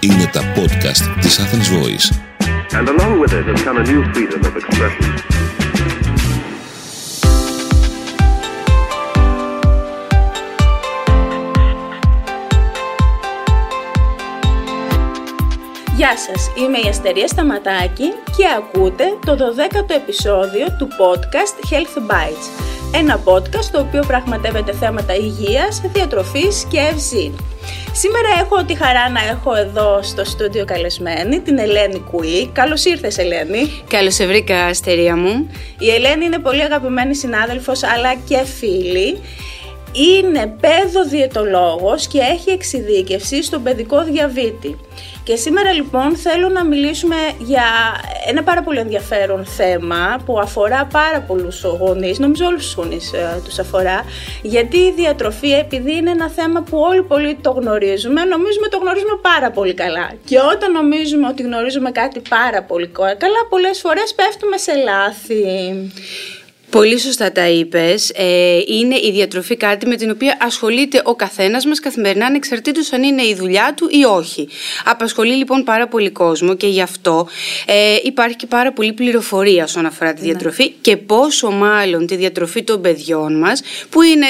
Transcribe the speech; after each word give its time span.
Είναι 0.00 0.30
τα 0.32 0.40
podcast 0.56 1.20
της 1.20 1.38
Athens 1.40 1.68
Voice. 1.78 2.06
And 2.78 2.88
along 2.88 3.20
with 3.20 3.32
it 3.32 3.44
has 3.50 3.62
come 3.62 3.76
a 3.76 3.84
new 3.90 4.02
freedom 4.12 4.40
of 4.48 4.56
expression. 4.56 5.32
Γεια 15.96 16.16
σας, 16.16 16.50
είμαι 16.56 16.78
η 16.78 16.88
Αστερία 16.88 17.26
Σταματάκη 17.26 18.08
και 18.36 18.44
ακούτε 18.56 19.04
το 19.26 19.32
12ο 19.32 19.90
επεισόδιο 19.90 20.66
του 20.78 20.88
podcast 20.88 21.72
Health 21.72 22.10
Bites. 22.10 22.71
Ένα 22.94 23.22
podcast 23.24 23.68
το 23.72 23.80
οποίο 23.80 24.02
πραγματεύεται 24.06 24.72
θέματα 24.72 25.14
υγείας, 25.14 25.80
διατροφής 25.92 26.66
και 26.70 26.78
ευζήν. 26.78 27.32
Σήμερα 27.92 28.28
έχω 28.40 28.64
τη 28.64 28.74
χαρά 28.74 29.10
να 29.10 29.20
έχω 29.20 29.54
εδώ 29.54 30.02
στο 30.02 30.24
στούντιο 30.24 30.64
καλεσμένη 30.64 31.40
την 31.40 31.58
Ελένη 31.58 32.04
Κουή. 32.10 32.50
Καλώς 32.52 32.84
ήρθες 32.84 33.18
Ελένη. 33.18 33.82
Καλώς 33.88 34.14
σε 34.14 34.26
βρήκα, 34.26 34.64
Αστερία 34.64 35.16
μου. 35.16 35.50
Η 35.78 35.90
Ελένη 35.90 36.24
είναι 36.24 36.38
πολύ 36.38 36.62
αγαπημένη 36.62 37.14
συνάδελφος 37.14 37.82
αλλά 37.82 38.14
και 38.14 38.44
φίλη. 38.58 39.18
Είναι 39.92 40.56
παιδοδιαιτολόγος 40.60 42.06
και 42.06 42.18
έχει 42.18 42.50
εξειδίκευση 42.50 43.42
στον 43.42 43.62
παιδικό 43.62 44.04
διαβήτη. 44.04 44.78
Και 45.24 45.36
σήμερα 45.36 45.72
λοιπόν 45.72 46.16
θέλω 46.16 46.48
να 46.48 46.64
μιλήσουμε 46.64 47.16
για 47.38 47.64
ένα 48.26 48.42
πάρα 48.42 48.62
πολύ 48.62 48.78
ενδιαφέρον 48.78 49.44
θέμα 49.44 50.20
που 50.26 50.40
αφορά 50.40 50.88
πάρα 50.92 51.20
πολλούς 51.20 51.62
γονείς, 51.62 52.18
νομίζω 52.18 52.46
όλους 52.46 52.64
τους 52.64 52.74
γονείς 52.74 53.12
ε, 53.12 53.40
τους 53.44 53.58
αφορά, 53.58 54.04
γιατί 54.42 54.76
η 54.76 54.92
διατροφή 54.92 55.50
επειδή 55.52 55.96
είναι 55.96 56.10
ένα 56.10 56.28
θέμα 56.28 56.60
που 56.62 56.78
όλοι 56.78 57.02
πολύ 57.02 57.38
το 57.40 57.50
γνωρίζουμε, 57.50 58.24
νομίζουμε 58.24 58.68
το 58.68 58.78
γνωρίζουμε 58.78 59.18
πάρα 59.22 59.50
πολύ 59.50 59.74
καλά. 59.74 60.12
Και 60.24 60.38
όταν 60.38 60.72
νομίζουμε 60.72 61.26
ότι 61.26 61.42
γνωρίζουμε 61.42 61.90
κάτι 61.90 62.22
πάρα 62.28 62.62
πολύ 62.62 62.86
καλά, 62.86 63.46
πολλές 63.48 63.80
φορές 63.80 64.14
πέφτουμε 64.14 64.56
σε 64.56 64.72
λάθη. 64.74 65.44
Πολύ 66.72 66.98
σωστά 66.98 67.32
τα 67.32 67.48
είπες. 67.48 68.10
Ε, 68.14 68.58
είναι 68.66 68.96
η 68.96 69.10
διατροφή 69.12 69.56
κάτι 69.56 69.86
με 69.86 69.96
την 69.96 70.10
οποία 70.10 70.36
ασχολείται 70.40 71.00
ο 71.04 71.14
καθένας 71.14 71.66
μας 71.66 71.80
καθημερινά, 71.80 72.26
ανεξαρτήτως 72.26 72.92
αν 72.92 73.02
είναι 73.02 73.22
η 73.22 73.34
δουλειά 73.34 73.74
του 73.76 73.88
ή 73.90 74.04
όχι. 74.04 74.48
Απασχολεί 74.84 75.34
λοιπόν 75.34 75.64
πάρα 75.64 75.88
πολύ 75.88 76.10
κόσμο 76.10 76.54
και 76.54 76.66
γι' 76.66 76.80
αυτό 76.80 77.28
ε, 77.66 77.96
υπάρχει 78.02 78.36
και 78.36 78.46
πάρα 78.46 78.72
πολύ 78.72 78.92
πληροφορία 78.92 79.64
όσον 79.64 79.86
αφορά 79.86 80.12
τη 80.12 80.20
ναι. 80.20 80.26
διατροφή 80.26 80.70
και 80.70 80.96
πόσο 80.96 81.50
μάλλον 81.50 82.06
τη 82.06 82.16
διατροφή 82.16 82.62
των 82.62 82.80
παιδιών 82.80 83.38
μας, 83.38 83.62
που 83.90 84.02
είναι 84.02 84.26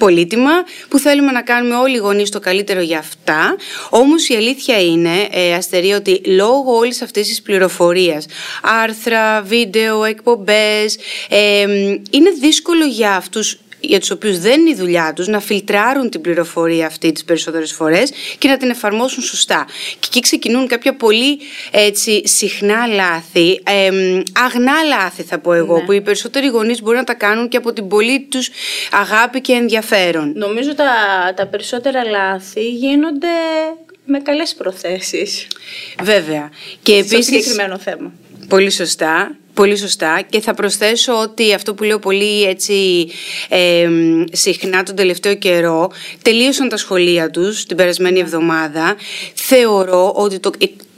πολύτιμα 0.00 0.50
που 0.88 0.98
θέλουμε 0.98 1.32
να 1.32 1.42
κάνουμε 1.42 1.74
όλοι 1.74 1.94
οι 1.94 1.98
γονείς 1.98 2.30
το 2.30 2.40
καλύτερο 2.40 2.80
για 2.80 2.98
αυτά. 2.98 3.56
Όμως 3.90 4.28
η 4.28 4.34
αλήθεια 4.34 4.80
είναι, 4.80 5.28
ε, 5.30 5.54
Αστερή, 5.54 5.92
ότι 5.92 6.20
λόγω 6.26 6.76
όλης 6.76 7.02
αυτής 7.02 7.28
της 7.28 7.42
πληροφορίας, 7.42 8.26
άρθρα, 8.82 9.42
βίντεο, 9.42 10.04
εκπομπές, 10.04 10.98
ε, 11.28 11.60
είναι 12.10 12.30
δύσκολο 12.40 12.84
για 12.84 13.14
αυτούς 13.14 13.58
για 13.80 14.00
τους 14.00 14.10
οποίους 14.10 14.38
δεν 14.38 14.60
είναι 14.60 14.70
η 14.70 14.74
δουλειά 14.74 15.12
τους 15.12 15.26
να 15.26 15.40
φιλτράρουν 15.40 16.10
την 16.10 16.20
πληροφορία 16.20 16.86
αυτή 16.86 17.12
τις 17.12 17.24
περισσότερες 17.24 17.72
φορές 17.72 18.12
και 18.38 18.48
να 18.48 18.56
την 18.56 18.70
εφαρμόσουν 18.70 19.22
σωστά. 19.22 19.66
Και 19.98 20.06
εκεί 20.06 20.20
ξεκινούν 20.20 20.66
κάποια 20.66 20.96
πολύ 20.96 21.38
έτσι, 21.70 22.22
συχνά 22.24 22.86
λάθη, 22.86 23.60
ε, 23.64 23.90
αγνά 24.32 24.82
λάθη 24.88 25.22
θα 25.22 25.38
πω 25.38 25.52
εγώ, 25.52 25.76
ναι. 25.78 25.84
που 25.84 25.92
οι 25.92 26.00
περισσότεροι 26.00 26.46
γονείς 26.46 26.82
μπορούν 26.82 26.98
να 26.98 27.04
τα 27.04 27.14
κάνουν 27.14 27.48
και 27.48 27.56
από 27.56 27.72
την 27.72 27.88
πολύ 27.88 28.26
τους 28.30 28.50
αγάπη 28.90 29.40
και 29.40 29.52
ενδιαφέρον. 29.52 30.32
Νομίζω 30.36 30.74
τα, 30.74 30.92
τα 31.36 31.46
περισσότερα 31.46 32.04
λάθη 32.04 32.68
γίνονται 32.68 33.28
με 34.04 34.20
καλές 34.20 34.54
προθέσεις. 34.54 35.46
Βέβαια. 36.02 36.50
Και 36.82 36.92
επίσης, 36.92 37.12
Στο 37.12 37.22
συγκεκριμένο 37.22 37.78
θέμα. 37.78 38.12
Πολύ 38.48 38.70
σωστά. 38.70 39.36
Πολύ 39.54 39.76
σωστά. 39.76 40.22
Και 40.30 40.40
θα 40.40 40.54
προσθέσω 40.54 41.20
ότι 41.20 41.54
αυτό 41.54 41.74
που 41.74 41.82
λέω 41.82 41.98
πολύ 41.98 42.42
έτσι 42.42 43.08
ε, 43.48 43.88
συχνά 44.32 44.82
τον 44.82 44.94
τελευταίο 44.94 45.34
καιρό 45.34 45.90
τελείωσαν 46.22 46.68
τα 46.68 46.76
σχολεία 46.76 47.30
τους 47.30 47.66
την 47.66 47.76
περασμένη 47.76 48.20
εβδομάδα. 48.20 48.96
Θεωρώ 49.34 50.12
ότι 50.16 50.38
το, 50.38 50.50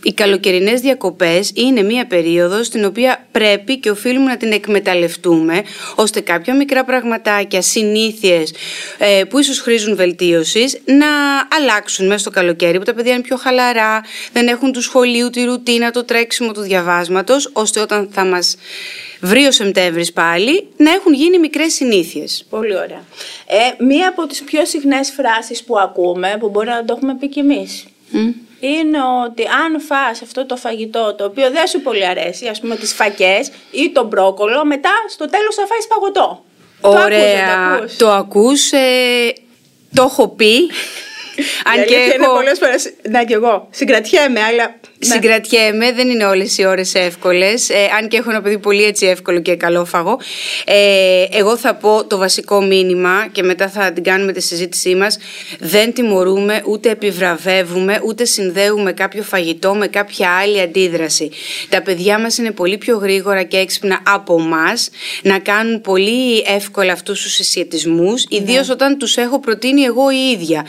οι 0.03 0.13
καλοκαιρινές 0.13 0.81
διακοπές 0.81 1.51
είναι 1.55 1.83
μια 1.83 2.07
περίοδος 2.07 2.67
στην 2.67 2.85
οποία 2.85 3.27
πρέπει 3.33 3.79
και 3.79 3.91
οφείλουμε 3.91 4.31
να 4.31 4.37
την 4.37 4.53
εκμεταλλευτούμε 4.53 5.63
ώστε 5.95 6.21
κάποια 6.21 6.57
μικρά 6.57 6.85
πραγματάκια, 6.85 7.63
συνήθειες 7.63 8.55
ε, 8.99 9.25
που 9.29 9.39
ίσως 9.39 9.61
χρήζουν 9.61 9.97
βελτίωσης 9.97 10.81
να 10.85 11.07
αλλάξουν 11.57 12.07
μέσα 12.07 12.19
στο 12.19 12.31
καλοκαίρι 12.31 12.79
που 12.79 12.85
τα 12.85 12.95
παιδιά 12.95 13.13
είναι 13.13 13.23
πιο 13.23 13.37
χαλαρά, 13.37 14.01
δεν 14.33 14.49
έχουν 14.49 14.73
του 14.73 14.83
σχολείου 14.83 15.31
τη 15.31 15.45
ρουτίνα, 15.45 15.91
το 15.91 16.05
τρέξιμο 16.05 16.53
του 16.53 16.61
διαβάσματος 16.61 17.51
ώστε 17.53 17.81
όταν 17.81 18.09
θα 18.13 18.25
μας 18.25 18.57
βρει 19.21 19.45
ο 19.45 19.51
Σεπτέμβρης 19.53 20.13
πάλι 20.13 20.67
να 20.77 20.91
έχουν 20.91 21.15
γίνει 21.15 21.39
μικρές 21.39 21.73
συνήθειες. 21.73 22.47
Πολύ 22.51 22.77
ωραία. 22.77 23.05
Ε, 23.47 23.84
μία 23.84 24.09
από 24.09 24.27
τις 24.27 24.43
πιο 24.43 24.65
συχνές 24.65 25.11
φράσεις 25.11 25.65
που 25.65 25.79
ακούμε 25.79 26.37
που 26.41 26.49
μπορεί 26.49 26.69
να 26.69 26.84
το 26.84 26.95
έχουμε 26.97 27.17
πει 27.17 27.29
κι 27.29 27.39
εμείς 27.39 27.84
είναι 28.62 28.99
ότι 29.25 29.43
αν 29.43 29.81
φας 29.81 30.23
αυτό 30.23 30.47
το 30.47 30.56
φαγητό 30.56 31.15
το 31.15 31.25
οποίο 31.25 31.50
δεν 31.50 31.67
σου 31.67 31.81
πολύ 31.81 32.06
αρέσει, 32.06 32.47
ας 32.47 32.61
πούμε 32.61 32.77
τις 32.77 32.93
φακές 32.93 33.50
ή 33.71 33.91
το 33.93 34.05
μπρόκολο, 34.05 34.65
μετά 34.65 34.91
στο 35.09 35.28
τέλος 35.28 35.55
θα 35.55 35.67
φάεις 35.67 35.87
παγωτό. 35.87 36.45
Ωραία, 36.81 37.78
το 37.78 37.78
ακούς, 37.78 37.97
το 37.97 38.11
ακούς 38.11 38.72
ε, 38.72 39.33
το 39.95 40.03
έχω 40.03 40.28
πει 40.28 40.71
αν 41.65 41.84
και 41.84 41.94
έχω... 41.94 42.15
είναι 42.15 42.26
πολλές 42.26 42.59
φορές, 42.59 42.93
να 43.10 43.25
και 43.25 43.34
εγώ, 43.34 43.69
συγκρατιέμαι, 43.70 44.41
αλλά... 44.41 44.75
Ναι. 45.06 45.15
Συγκρατιέμαι, 45.15 45.93
δεν 45.93 46.09
είναι 46.09 46.25
όλες 46.25 46.59
οι 46.59 46.66
ώρες 46.66 46.94
εύκολες, 46.94 47.69
ε, 47.69 47.75
αν 47.98 48.09
και 48.09 48.16
έχω 48.16 48.31
ένα 48.31 48.43
παιδί 48.43 48.59
πολύ 48.59 48.84
έτσι 48.84 49.06
εύκολο 49.06 49.41
και 49.41 49.56
καλόφαγο. 49.56 50.21
Ε, 50.65 51.25
εγώ 51.31 51.56
θα 51.56 51.75
πω 51.75 52.04
το 52.04 52.19
βασικό 52.19 52.62
μήνυμα 52.62 53.28
και 53.32 53.42
μετά 53.42 53.69
θα 53.69 53.92
την 53.92 54.03
κάνουμε 54.03 54.32
τη 54.32 54.41
συζήτησή 54.41 54.94
μας. 54.94 55.19
Δεν 55.59 55.92
τιμωρούμε, 55.92 56.62
ούτε 56.66 56.91
επιβραβεύουμε, 56.91 58.00
ούτε 58.04 58.25
συνδέουμε 58.25 58.92
κάποιο 58.92 59.22
φαγητό 59.22 59.75
με 59.75 59.87
κάποια 59.87 60.31
άλλη 60.31 60.60
αντίδραση. 60.60 61.31
Τα 61.69 61.82
παιδιά 61.82 62.19
μας 62.19 62.38
είναι 62.38 62.50
πολύ 62.50 62.78
πιο 62.78 62.97
γρήγορα 62.97 63.42
και 63.42 63.56
έξυπνα 63.56 64.03
από 64.06 64.37
εμά 64.41 64.72
να 65.22 65.38
κάνουν 65.38 65.81
πολύ 65.81 66.44
εύκολα 66.47 66.92
αυτούς 66.92 67.22
τους 67.22 67.32
συσχετισμούς, 67.32 68.25
ναι. 68.31 68.38
ιδίως 68.38 68.69
όταν 68.69 68.98
τους 68.98 69.16
έχω 69.16 69.41
προτείνει 69.41 69.82
εγώ 69.82 70.10
η 70.10 70.31
ίδια 70.32 70.66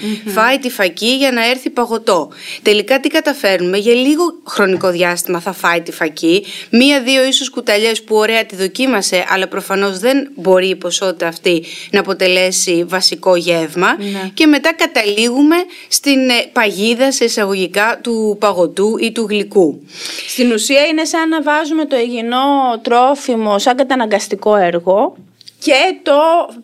φάει 0.53 0.61
τη 0.61 0.69
φακή 0.69 1.15
για 1.15 1.31
να 1.31 1.49
έρθει 1.49 1.69
παγωτό. 1.69 2.29
Τελικά 2.61 2.99
τι 2.99 3.09
καταφέρνουμε, 3.09 3.77
για 3.77 3.93
λίγο 3.93 4.23
χρονικό 4.45 4.89
διάστημα 4.89 5.39
θα 5.39 5.53
φάει 5.53 5.81
τη 5.81 5.91
φακή, 5.91 6.45
μία-δύο 6.69 7.23
ίσως 7.23 7.49
κουταλιές 7.49 8.03
που 8.03 8.15
ωραία 8.15 8.45
τη 8.45 8.55
δοκίμασε, 8.55 9.25
αλλά 9.29 9.47
προφανώς 9.47 9.99
δεν 9.99 10.31
μπορεί 10.35 10.67
η 10.67 10.75
ποσότητα 10.75 11.27
αυτή 11.27 11.63
να 11.91 11.99
αποτελέσει 11.99 12.83
βασικό 12.87 13.35
γεύμα 13.35 13.95
ναι. 13.97 14.29
και 14.33 14.45
μετά 14.47 14.73
καταλήγουμε 14.73 15.55
στην 15.87 16.29
ε, 16.29 16.49
παγίδα 16.53 17.11
σε 17.11 17.23
εισαγωγικά 17.23 17.99
του 18.03 18.37
παγωτού 18.39 18.97
ή 18.99 19.11
του 19.11 19.25
γλυκού. 19.29 19.81
Στην 20.27 20.51
ουσία 20.51 20.85
είναι 20.85 21.05
σαν 21.05 21.29
να 21.29 21.41
βάζουμε 21.41 21.85
το 21.85 21.97
υγιεινό 21.97 22.79
τρόφιμο 22.81 23.59
σαν 23.59 23.75
καταναγκαστικό 23.75 24.55
έργο 24.55 25.15
και 25.63 25.99
το 26.03 26.13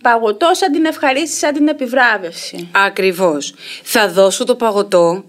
παγωτό 0.04 0.50
σαν 0.54 0.72
την 0.72 0.86
ευχαρίστηση, 0.86 1.38
σαν 1.38 1.54
την 1.54 1.68
επιβράβευση. 1.68 2.70
Ακριβώς. 2.72 3.54
Θα 3.84 4.10
δώσω 4.10 4.44
το 4.44 4.56
παγωτό 4.56 5.24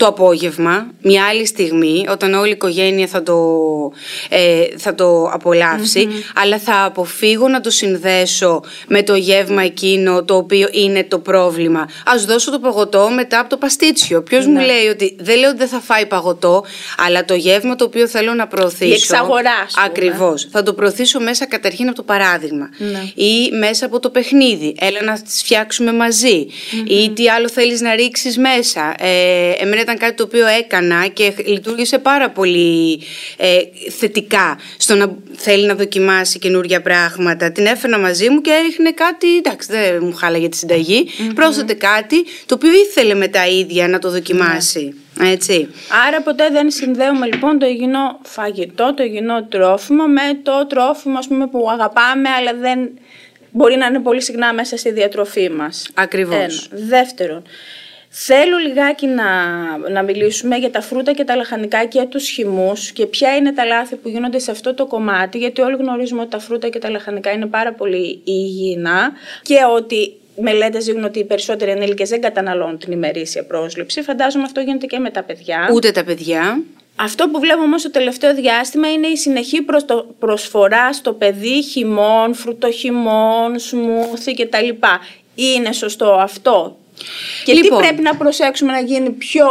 το 0.00 0.06
απόγευμα, 0.06 0.86
μια 1.02 1.24
άλλη 1.24 1.46
στιγμή, 1.46 2.04
όταν 2.08 2.34
όλη 2.34 2.48
η 2.48 2.52
οικογένεια 2.52 3.06
θα 3.06 3.22
το, 3.22 3.36
ε, 4.28 4.64
θα 4.76 4.94
το 4.94 5.24
απολαυσει 5.24 6.08
αλλά 6.34 6.58
θα 6.58 6.84
αποφύγω 6.84 7.48
να 7.48 7.60
το 7.60 7.70
συνδέσω 7.70 8.62
με 8.86 9.02
το 9.02 9.14
γεύμα 9.14 9.62
εκείνο 9.62 10.24
το 10.24 10.36
οποίο 10.36 10.68
είναι 10.72 11.04
το 11.04 11.18
πρόβλημα. 11.18 11.88
Ας 12.06 12.24
δώσω 12.24 12.50
το 12.50 12.58
παγωτό 12.58 13.10
μετά 13.14 13.38
από 13.38 13.48
το 13.48 13.56
παστίτσιο. 13.56 14.22
Ποιος 14.22 14.46
μου 14.46 14.52
ναι. 14.52 14.64
λέει 14.64 14.86
ότι 14.86 15.16
δεν 15.20 15.38
λέω 15.38 15.48
ότι 15.48 15.58
δεν 15.58 15.68
θα 15.68 15.80
φάει 15.80 16.06
παγωτό, 16.06 16.64
αλλά 17.06 17.24
το 17.24 17.34
γεύμα 17.34 17.76
το 17.76 17.84
οποίο 17.84 18.06
θέλω 18.08 18.34
να 18.34 18.46
προωθήσω. 18.46 18.90
Η 18.90 18.92
εξαγορά, 18.92 19.66
Ακριβώς. 19.84 20.48
Θα 20.50 20.62
το 20.62 20.74
προωθήσω 20.74 21.20
μέσα 21.20 21.46
καταρχήν 21.46 21.86
από 21.86 21.96
το 21.96 22.02
παράδειγμα. 22.02 22.68
Ναι. 22.78 23.02
Ή 23.14 23.50
μέσα 23.58 23.86
από 23.86 24.00
το 24.00 24.10
παιχνίδι. 24.10 24.74
Έλα 24.80 25.02
να 25.02 25.22
τις 25.22 25.42
φτιάξουμε 25.42 25.92
Ή 26.86 27.10
τι 27.10 27.28
άλλο 27.28 27.48
θέλεις 27.48 27.80
να 27.80 27.94
ρίξεις 27.94 28.38
μέσα. 28.38 28.94
Ε, 28.98 29.52
εμένα 29.58 29.84
ήταν 29.92 30.08
κάτι 30.08 30.16
το 30.16 30.22
οποίο 30.22 30.46
έκανα 30.46 31.06
και 31.06 31.34
λειτουργήσε 31.46 31.98
πάρα 31.98 32.30
πολύ 32.30 33.00
ε, 33.36 33.58
θετικά 33.90 34.58
στο 34.78 34.94
να 34.94 35.16
θέλει 35.36 35.66
να 35.66 35.74
δοκιμάσει 35.74 36.38
καινούργια 36.38 36.80
πράγματα. 36.80 37.52
Την 37.52 37.66
έφερα 37.66 37.98
μαζί 37.98 38.28
μου 38.28 38.40
και 38.40 38.50
έριχνε 38.50 38.92
κάτι, 38.92 39.36
εντάξει 39.36 39.72
δεν 39.72 39.98
μου 40.02 40.12
χάλαγε 40.12 40.48
τη 40.48 40.56
συνταγή, 40.56 41.06
mm-hmm. 41.08 41.32
πρόσθετε 41.34 41.74
κάτι 41.74 42.24
το 42.46 42.54
οποίο 42.54 42.70
ήθελε 42.72 43.14
με 43.14 43.28
τα 43.28 43.46
ίδια 43.46 43.88
να 43.88 43.98
το 43.98 44.10
δοκιμάσει. 44.10 44.94
Ναι. 45.14 45.30
Έτσι. 45.30 45.68
Άρα 46.06 46.22
ποτέ 46.22 46.48
δεν 46.50 46.70
συνδέουμε 46.70 47.26
λοιπόν 47.26 47.58
το 47.58 47.66
υγιεινό 47.66 48.18
φαγητό, 48.22 48.94
το 48.94 49.02
υγιεινό 49.02 49.44
τρόφιμο 49.44 50.06
με 50.06 50.40
το 50.42 50.66
τρόφιμο 50.66 51.18
ας 51.18 51.26
πούμε, 51.26 51.46
που 51.46 51.70
αγαπάμε 51.70 52.28
αλλά 52.28 52.54
δεν 52.54 52.90
μπορεί 53.50 53.76
να 53.76 53.86
είναι 53.86 54.00
πολύ 54.00 54.22
συχνά 54.22 54.54
μέσα 54.54 54.76
στη 54.76 54.90
διατροφή 54.90 55.50
μας. 55.50 55.88
Ακριβώς. 55.94 56.68
Ένα. 56.72 56.86
Δεύτερον, 56.86 57.42
θέλω 58.12 58.56
λιγάκι 58.56 59.06
να, 59.06 59.24
να 59.90 60.02
μιλήσουμε 60.02 60.56
για 60.56 60.70
τα 60.70 60.80
φρούτα 60.80 61.12
και 61.12 61.24
τα 61.24 61.36
λαχανικά 61.36 61.84
και 61.84 62.06
τους 62.08 62.28
χυμούς 62.28 62.92
και 62.92 63.06
ποια 63.06 63.36
είναι 63.36 63.52
τα 63.52 63.64
λάθη 63.64 63.96
που 63.96 64.08
γίνονται 64.08 64.38
σε 64.38 64.50
αυτό 64.50 64.74
το 64.74 64.86
κομμάτι, 64.86 65.38
γιατί 65.38 65.60
όλοι 65.60 65.76
γνωρίζουμε 65.76 66.20
ότι 66.20 66.30
τα 66.30 66.38
φρούτα 66.38 66.68
και 66.68 66.78
τα 66.78 66.90
λαχανικά 66.90 67.30
είναι 67.30 67.46
πάρα 67.46 67.72
πολύ 67.72 68.20
υγιεινά 68.24 69.12
και 69.42 69.56
ότι 69.76 70.12
μελέτες 70.40 70.84
δείχνουν 70.84 71.04
ότι 71.04 71.18
οι 71.18 71.24
περισσότεροι 71.24 71.70
ενήλικες 71.70 72.08
δεν 72.08 72.20
καταναλώνουν 72.20 72.78
την 72.78 72.92
ημερήσια 72.92 73.44
πρόσληψη. 73.44 74.02
Φαντάζομαι 74.02 74.44
αυτό 74.44 74.60
γίνεται 74.60 74.86
και 74.86 74.98
με 74.98 75.10
τα 75.10 75.22
παιδιά. 75.22 75.70
Ούτε 75.72 75.90
τα 75.90 76.04
παιδιά. 76.04 76.62
Αυτό 76.96 77.28
που 77.28 77.40
βλέπω 77.40 77.60
όμως 77.62 77.82
το 77.82 77.90
τελευταίο 77.90 78.34
διάστημα 78.34 78.92
είναι 78.92 79.06
η 79.06 79.16
συνεχή 79.16 79.62
προς 79.62 79.84
το- 79.84 80.14
προσφορά 80.18 80.92
στο 80.92 81.12
παιδί 81.12 81.62
χυμών, 81.62 82.34
φρουτοχυμών, 82.34 83.58
σμούθι 83.58 84.34
κτλ. 84.34 84.68
Είναι 85.34 85.72
σωστό 85.72 86.12
αυτό; 86.12 86.76
Και 87.44 87.52
Λοιπόν. 87.52 87.78
τι 87.80 87.86
πρέπει 87.86 88.02
να 88.02 88.16
προσέξουμε 88.16 88.72
να 88.72 88.80
γίνει 88.80 89.10
πιο... 89.10 89.46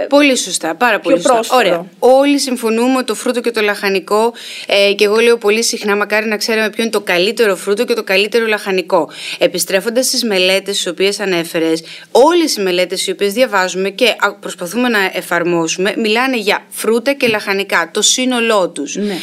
ε, 0.00 0.04
Πολύ 0.06 0.36
σωστά, 0.36 0.74
πάρα 0.74 1.00
πολύ 1.00 1.16
σωστά. 1.16 1.32
πρόσφορο. 1.32 1.60
Ωραία. 1.66 1.86
Όλοι 1.98 2.38
συμφωνούμε 2.38 2.96
ότι 2.96 3.04
το 3.04 3.14
φρούτο 3.14 3.40
και 3.40 3.50
το 3.50 3.60
λαχανικό, 3.60 4.32
ε, 4.66 4.92
και 4.92 5.04
εγώ 5.04 5.16
λέω 5.16 5.36
πολύ 5.38 5.62
συχνά, 5.64 5.96
μακάρι 5.96 6.26
να 6.28 6.36
ξέραμε 6.36 6.70
ποιο 6.70 6.82
είναι 6.82 6.92
το 6.92 7.00
καλύτερο 7.00 7.56
φρούτο 7.56 7.84
και 7.84 7.94
το 7.94 8.02
καλύτερο 8.04 8.46
λαχανικό. 8.46 9.10
Επιστρέφοντας 9.38 10.06
στις 10.06 10.24
μελέτες 10.24 10.76
τις 10.76 10.86
οποίες 10.86 11.20
ανέφερες, 11.20 11.82
όλες 12.10 12.56
οι 12.56 12.60
μελέτες 12.62 13.06
οι 13.06 13.10
οποίες 13.10 13.32
διαβάζουμε 13.32 13.90
και 13.90 14.14
α, 14.18 14.34
προσπαθούμε 14.34 14.88
να 14.88 14.98
εφαρμόσουμε, 15.12 15.94
μιλάνε 15.96 16.36
για 16.36 16.64
φρούτα 16.68 17.12
και 17.12 17.26
λαχανικά, 17.26 17.90
το 17.92 18.02
σύνολό 18.02 18.68
τους. 18.68 18.96
Ναι. 18.96 19.16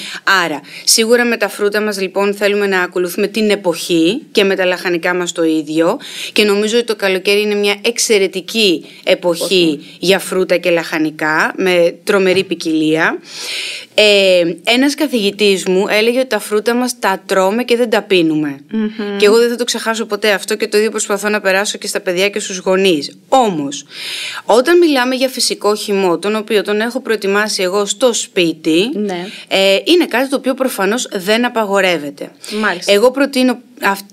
Άρα, 0.45 0.61
σίγουρα 0.83 1.25
με 1.25 1.37
τα 1.37 1.49
φρούτα 1.49 1.81
μας 1.81 2.01
λοιπόν 2.01 2.33
θέλουμε 2.33 2.67
να 2.67 2.81
ακολουθούμε 2.81 3.27
την 3.27 3.49
εποχή 3.49 4.21
και 4.31 4.43
με 4.43 4.55
τα 4.55 4.65
λαχανικά 4.65 5.13
μας 5.13 5.31
το 5.31 5.43
ίδιο. 5.43 5.99
Και 6.33 6.43
νομίζω 6.43 6.77
ότι 6.77 6.85
το 6.85 6.95
καλοκαίρι 6.95 7.40
είναι 7.41 7.55
μια 7.55 7.75
εξαιρετική 7.85 8.85
εποχή 9.03 9.79
για 9.99 10.19
φρούτα 10.19 10.57
και 10.57 10.69
λαχανικά 10.69 11.53
με 11.57 11.95
τρομερή 12.03 12.43
ποικιλία. 12.43 13.19
Ε, 13.95 14.41
ένας 14.63 14.95
καθηγητής 14.95 15.65
μου 15.65 15.85
έλεγε 15.89 16.19
ότι 16.19 16.27
τα 16.27 16.39
φρούτα 16.39 16.73
μας 16.75 16.99
τα 16.99 17.23
τρώμε 17.25 17.63
και 17.63 17.75
δεν 17.75 17.89
τα 17.89 18.01
πινουμε 18.01 18.59
Και 19.17 19.25
εγώ 19.25 19.37
δεν 19.37 19.49
θα 19.49 19.55
το 19.55 19.63
ξεχάσω 19.63 20.05
ποτέ 20.05 20.31
αυτό 20.31 20.55
και 20.55 20.67
το 20.67 20.77
ίδιο 20.77 20.89
προσπαθώ 20.89 21.29
να 21.29 21.41
περάσω 21.41 21.77
και 21.77 21.87
στα 21.87 21.99
παιδιά 21.99 22.29
και 22.29 22.39
στους 22.39 22.57
γονείς. 22.57 23.17
Όμως, 23.27 23.85
όταν 24.45 24.77
μιλάμε 24.77 25.15
για 25.15 25.27
φυσικό 25.29 25.75
χυμό, 25.75 26.17
τον 26.19 26.35
οποίο 26.35 26.61
τον 26.63 26.81
έχω 26.81 26.99
προετοιμάσει 27.01 27.61
εγώ 27.63 27.85
στο 27.85 28.13
σπίτι, 28.13 28.89
Ναι. 28.93 29.27
ε, 29.47 29.77
είναι 29.83 30.05
κάτι 30.05 30.29
το 30.29 30.35
οποίο 30.35 30.53
προφανώς 30.53 31.07
δεν 31.13 31.45
απαγορεύεται. 31.45 32.31
Μάλιστα. 32.61 32.91
Εγώ 32.91 33.11
προτείνω 33.11 33.51
αυ- 33.51 33.61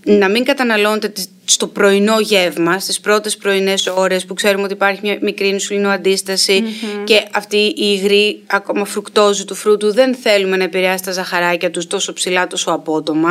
να 0.03 0.29
μην 0.29 0.45
καταναλώνετε 0.45 1.09
τις- 1.09 1.29
στο 1.45 1.67
πρωινό 1.67 2.21
γεύμα, 2.21 2.79
στις 2.79 3.01
πρώτες 3.01 3.37
πρωινές 3.37 3.87
ώρες 3.87 4.25
που 4.25 4.35
ξέρουμε 4.35 4.63
ότι 4.65 4.73
υπάρχει 4.73 5.01
μια 5.03 5.19
μικρή 5.21 5.49
ινσουλινοαντίσταση 5.49 6.63
και 7.05 7.23
αυτή 7.33 7.57
η 7.57 7.75
υγρή 7.77 8.43
ακόμα 8.47 8.85
φρουκτόζη 8.85 9.45
του 9.45 9.55
φρούτου 9.55 9.93
δεν 9.93 10.15
θέλουμε 10.15 10.57
να 10.57 10.65
επηρεάσει 10.65 11.05
τα 11.05 11.13
ζαχαράκια 11.13 11.71
τους 11.71 11.87
τόσο 11.87 12.13
ψηλά 12.13 12.47
τόσο 12.47 12.71
απότομα. 12.71 13.31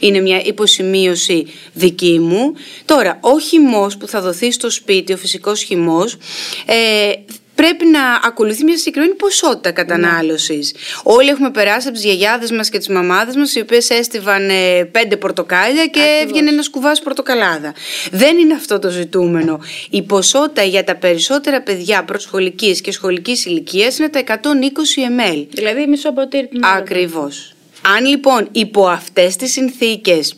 Είναι 0.00 0.20
μια 0.20 0.42
υποσημείωση 0.44 1.46
δική 1.72 2.18
μου. 2.18 2.52
Τώρα, 2.84 3.18
ο 3.20 3.38
χυμός 3.40 3.96
που 3.96 4.06
θα 4.08 4.20
δοθεί 4.20 4.52
στο 4.52 4.70
σπίτι, 4.70 5.12
ο 5.12 5.16
φυσικός 5.16 5.62
χυμός, 5.62 6.16
ε, 6.66 7.12
πρέπει 7.54 7.86
να 7.86 8.00
ακολουθεί 8.24 8.64
μια 8.64 8.76
συγκεκριμένη 8.76 9.14
ποσότητα 9.14 9.70
κατανάλωσης. 9.70 10.74
Όλοι 11.02 11.28
έχουμε 11.28 11.50
περάσει 11.50 11.86
από 11.86 11.96
τις 11.96 12.04
γιαγιάδες 12.04 12.50
μας 12.50 12.68
και 12.68 12.78
τις 12.78 12.88
μαμάδες 12.88 13.36
μας, 13.36 13.54
οι 13.54 13.60
οποίες 13.60 13.90
έστειβαν 13.90 14.48
ε, 14.50 14.84
πέντε 14.84 15.16
πορτοκάλια 15.16 15.86
και 15.86 16.20
έβγαινε 16.22 16.50
ένας 16.50 16.68
κουβάς 16.70 17.02
πορτοκαλάδα. 17.02 17.74
Δεν 18.10 18.38
είναι 18.38 18.54
αυτό 18.54 18.78
το 18.78 18.88
ζητούμενο. 18.88 19.60
Η 19.90 20.02
ποσότητα 20.02 20.62
για 20.62 20.84
τα 20.84 20.96
περισσότερα 20.96 21.62
παιδιά 21.62 22.04
προσχολικής 22.04 22.80
και 22.80 22.92
σχολικής 22.92 23.44
ηλικίας 23.44 23.98
είναι 23.98 24.08
τα 24.08 24.24
120 24.26 24.32
ml. 24.32 25.46
Δηλαδή 25.50 25.86
μισό 25.86 26.12
ποτήρι 26.12 26.46
την 26.46 26.64
ώρα. 26.64 26.74
Ακριβώς. 26.74 27.54
Αν 27.96 28.06
λοιπόν 28.06 28.48
υπό 28.52 28.88
αυτές 28.88 29.36
τις 29.36 29.52
συνθήκες 29.52 30.34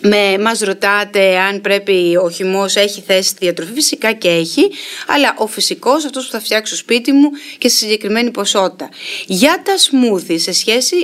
με, 0.00 0.38
μας 0.38 0.60
ρωτάτε 0.60 1.38
αν 1.38 1.60
πρέπει 1.60 2.16
ο 2.22 2.30
χυμός 2.30 2.76
έχει 2.76 3.00
θέση 3.06 3.28
στη 3.28 3.38
διατροφή, 3.40 3.72
φυσικά 3.72 4.12
και 4.12 4.28
έχει, 4.28 4.70
αλλά 5.06 5.34
ο 5.38 5.46
φυσικός, 5.46 6.04
αυτός 6.04 6.24
που 6.24 6.30
θα 6.30 6.40
φτιάξω 6.40 6.76
σπίτι 6.76 7.12
μου 7.12 7.30
και 7.58 7.68
σε 7.68 7.76
συγκεκριμένη 7.76 8.30
ποσότητα. 8.30 8.88
Για 9.26 9.62
τα 9.64 9.78
σμούθι, 9.78 10.38
σε 10.38 10.52
σχέση, 10.52 10.96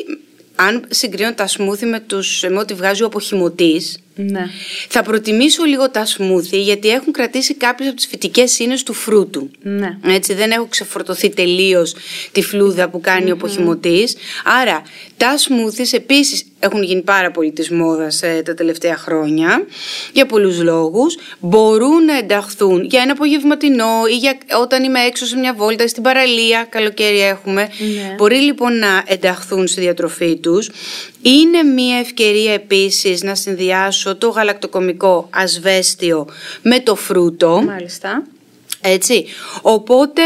αν 0.55 0.85
συγκρίνω 0.89 1.35
τα 1.35 1.47
σμούθι 1.47 1.87
με, 1.87 2.01
τους, 2.01 2.45
με 2.49 2.59
ό,τι 2.59 2.75
βγάζει 2.75 3.03
ο 3.03 3.07
αποχυμωτής, 3.07 3.99
Ναι. 4.15 4.47
θα 4.89 5.03
προτιμήσω 5.03 5.65
λίγο 5.65 5.91
τα 5.91 6.07
σμούθι 6.07 6.63
γιατί 6.63 6.89
έχουν 6.89 7.13
κρατήσει 7.13 7.55
κάποιες 7.55 7.89
από 7.89 7.97
τις 7.97 8.07
φυτικές 8.07 8.59
ίνες 8.59 8.83
του 8.83 8.93
φρούτου. 8.93 9.51
Ναι. 9.63 9.99
Έτσι, 10.07 10.35
δεν 10.35 10.51
έχω 10.51 10.67
ξεφορτωθεί 10.67 11.29
τελείως 11.29 11.95
τη 12.33 12.43
φλούδα 12.43 12.89
που 12.89 13.01
κάνει 13.01 13.31
ο 13.31 13.35
αποχυμωτής. 13.35 14.17
Άρα, 14.63 14.83
τα 15.17 15.35
smoothies 15.39 15.93
επίσης 15.93 16.45
έχουν 16.59 16.83
γίνει 16.83 17.03
πάρα 17.03 17.31
πολύ 17.31 17.53
της 17.53 17.71
μόδας 17.71 18.23
ε, 18.23 18.43
τα 18.45 18.55
τελευταία 18.55 18.97
χρόνια 18.97 19.67
για 20.13 20.27
πολλούς 20.27 20.63
λόγους. 20.63 21.17
Μπορούν 21.41 22.05
να 22.05 22.19
ενταχθούν 22.19 22.85
για 22.85 23.03
ένα 23.03 23.13
απογευματινό 23.13 24.03
ή 24.11 24.17
για 24.17 24.39
όταν 24.61 24.85
είμαι 24.85 25.01
έξω 25.01 25.27
σε 25.27 25.37
μια 25.37 25.55
βόλτα 25.55 25.89
στην 25.89 26.03
παραλία, 26.03 26.67
καλοκαίρι 26.69 27.21
έχουμε. 27.21 27.69
Ναι. 27.79 28.15
Μπορεί 28.17 28.37
λοιπόν 28.37 28.79
να 28.79 29.03
ενταχθούν 29.07 29.67
στη 29.67 29.81
διατροφή 29.81 30.37
τους. 30.37 30.71
Είναι 31.27 31.63
μια 31.63 31.99
ευκαιρία 31.99 32.53
επίσης 32.53 33.23
να 33.23 33.35
συνδυάσω 33.35 34.17
το 34.17 34.29
γαλακτοκομικό 34.29 35.29
ασβέστιο 35.31 36.27
με 36.63 36.81
το 36.81 36.95
φρούτο. 36.95 37.63
Μάλιστα. 37.67 38.23
Έτσι. 38.81 39.27
Οπότε 39.63 40.23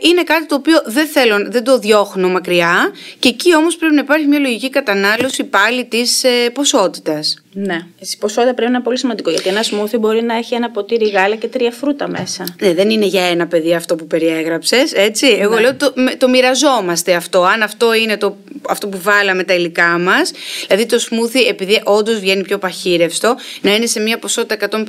είναι 0.00 0.22
κάτι 0.22 0.46
το 0.46 0.54
οποίο 0.54 0.82
δεν 0.84 1.06
θέλω, 1.06 1.50
δεν 1.50 1.64
το 1.64 1.78
διώχνω 1.78 2.28
μακριά 2.28 2.90
και 3.18 3.28
εκεί 3.28 3.56
όμως 3.56 3.76
πρέπει 3.76 3.94
να 3.94 4.00
υπάρχει 4.00 4.26
μια 4.26 4.38
λογική 4.38 4.70
κατανάλωση 4.70 5.44
πάλι 5.44 5.84
της 5.84 6.24
ε, 6.24 6.50
ποσότητας. 6.52 7.42
Ναι. 7.52 7.74
Η 7.98 8.16
ποσότητα 8.18 8.54
πρέπει 8.54 8.70
να 8.70 8.76
είναι 8.76 8.84
πολύ 8.84 8.98
σημαντικό 8.98 9.30
γιατί 9.30 9.48
ένας 9.48 9.66
σμούθι 9.66 9.96
μπορεί 9.98 10.22
να 10.22 10.36
έχει 10.36 10.54
ένα 10.54 10.70
ποτήρι 10.70 11.08
γάλα 11.08 11.34
και 11.36 11.48
τρία 11.48 11.70
φρούτα 11.70 12.08
μέσα. 12.08 12.44
Ναι, 12.60 12.74
δεν 12.74 12.90
είναι 12.90 13.06
για 13.06 13.22
ένα 13.22 13.46
παιδί 13.46 13.74
αυτό 13.74 13.94
που 13.96 14.06
περιέγραψες, 14.06 14.92
έτσι. 14.92 15.26
Εγώ 15.40 15.58
λέω 15.58 15.74
το, 15.74 15.92
με- 15.94 16.14
το 16.14 16.28
μοιραζόμαστε 16.28 17.14
αυτό. 17.14 17.42
Αν 17.42 17.62
αυτό 17.62 17.94
είναι 17.94 18.16
το, 18.16 18.36
αυτό 18.68 18.88
που 18.88 18.98
βάλαμε 19.02 19.44
τα 19.44 19.54
υλικά 19.54 19.98
μας, 19.98 20.30
δηλαδή 20.66 20.86
το 20.86 20.96
smoothie 21.10 21.48
επειδή 21.48 21.80
όντως 21.84 22.18
βγαίνει 22.18 22.42
πιο 22.42 22.58
παχύρευστο, 22.58 23.36
να 23.60 23.74
είναι 23.74 23.86
σε 23.86 24.00
μια 24.00 24.18
ποσότητα 24.18 24.68
150-180 24.70 24.84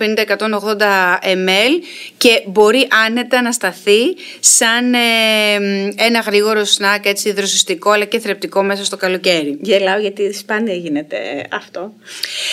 ml 1.24 1.84
και 2.18 2.42
μπορεί 2.46 2.88
άνετα 3.08 3.41
να 3.41 3.51
σταθεί 3.51 4.00
σαν 4.39 4.94
ε, 4.94 4.98
ένα 5.96 6.20
γρήγορο 6.20 6.63
σνακ, 6.65 7.06
έτσι 7.06 7.32
δροσιστικό 7.32 7.89
αλλά 7.89 8.06
και 8.06 8.20
θρεπτικό 8.20 8.63
μέσα 8.63 8.86
στο 8.86 8.98
καλοκαίρι. 8.98 9.58
Γελάω 9.62 10.00
γιατί 10.00 10.34
σπάνια 10.34 10.74
γίνεται 10.74 11.18
αυτό. 11.51 11.94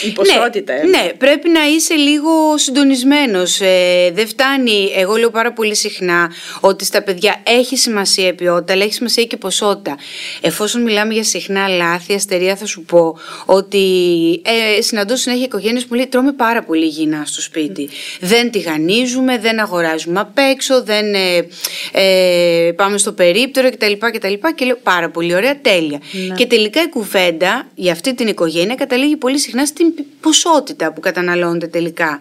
Η 0.06 0.10
ποσότητα. 0.10 0.74
Ναι, 0.74 0.80
ε. 0.80 0.84
ναι, 0.84 1.12
πρέπει 1.18 1.48
να 1.48 1.66
είσαι 1.66 1.94
λίγο 1.94 2.58
συντονισμένος. 2.58 3.60
Ε, 3.60 4.10
δεν 4.14 4.28
φτάνει. 4.28 4.92
Εγώ 4.96 5.16
λέω 5.16 5.30
πάρα 5.30 5.52
πολύ 5.52 5.74
συχνά 5.74 6.32
ότι 6.60 6.84
στα 6.84 7.02
παιδιά 7.02 7.42
έχει 7.46 7.76
σημασία 7.76 8.26
η 8.26 8.32
ποιότητα, 8.32 8.72
αλλά 8.72 8.84
έχει 8.84 8.92
σημασία 8.92 9.24
και 9.24 9.34
η 9.34 9.38
ποσότητα. 9.38 9.96
Εφόσον 10.40 10.82
μιλάμε 10.82 11.12
για 11.14 11.24
συχνά 11.24 11.68
λάθη, 11.68 12.14
αστερία, 12.14 12.56
θα 12.56 12.66
σου 12.66 12.82
πω 12.82 13.18
ότι 13.44 13.86
ε, 14.76 14.82
συναντώ 14.82 15.16
συνέχεια 15.16 15.44
οικογένειες 15.44 15.82
που 15.82 15.88
μου 15.90 15.96
λέει 15.96 16.06
τρώμε 16.06 16.32
πάρα 16.32 16.62
πολύ 16.62 16.84
υγιεινά 16.84 17.22
στο 17.26 17.40
σπίτι. 17.40 17.88
Δεν 18.20 18.50
τηγανίζουμε, 18.50 19.38
δεν 19.38 19.60
αγοράζουμε 19.60 20.20
απ' 20.20 20.38
έξω, 20.38 20.82
δεν 20.82 21.14
ε, 21.14 21.48
ε, 21.92 22.72
πάμε 22.72 22.98
στο 22.98 23.12
περίπτερο 23.12 23.70
κτλ. 23.70 23.92
κτλ. 24.12 24.32
Και 24.54 24.64
λέω 24.64 24.78
πάρα 24.82 25.10
πολύ 25.10 25.34
ωραία, 25.34 25.60
τέλεια. 25.60 26.00
Και 26.36 26.46
τελικά 26.46 26.82
η 26.82 26.88
κουβέντα 26.88 27.68
για 27.74 27.92
αυτή 27.92 28.14
την 28.14 28.26
οικογένεια 28.26 28.74
καταλήγει 28.74 29.16
πολύ 29.16 29.38
συχνά 29.38 29.66
στην 29.66 29.87
π- 29.94 30.04
ποσότητα 30.20 30.92
που 30.92 31.00
καταναλώνεται 31.00 31.66
τελικά. 31.66 32.20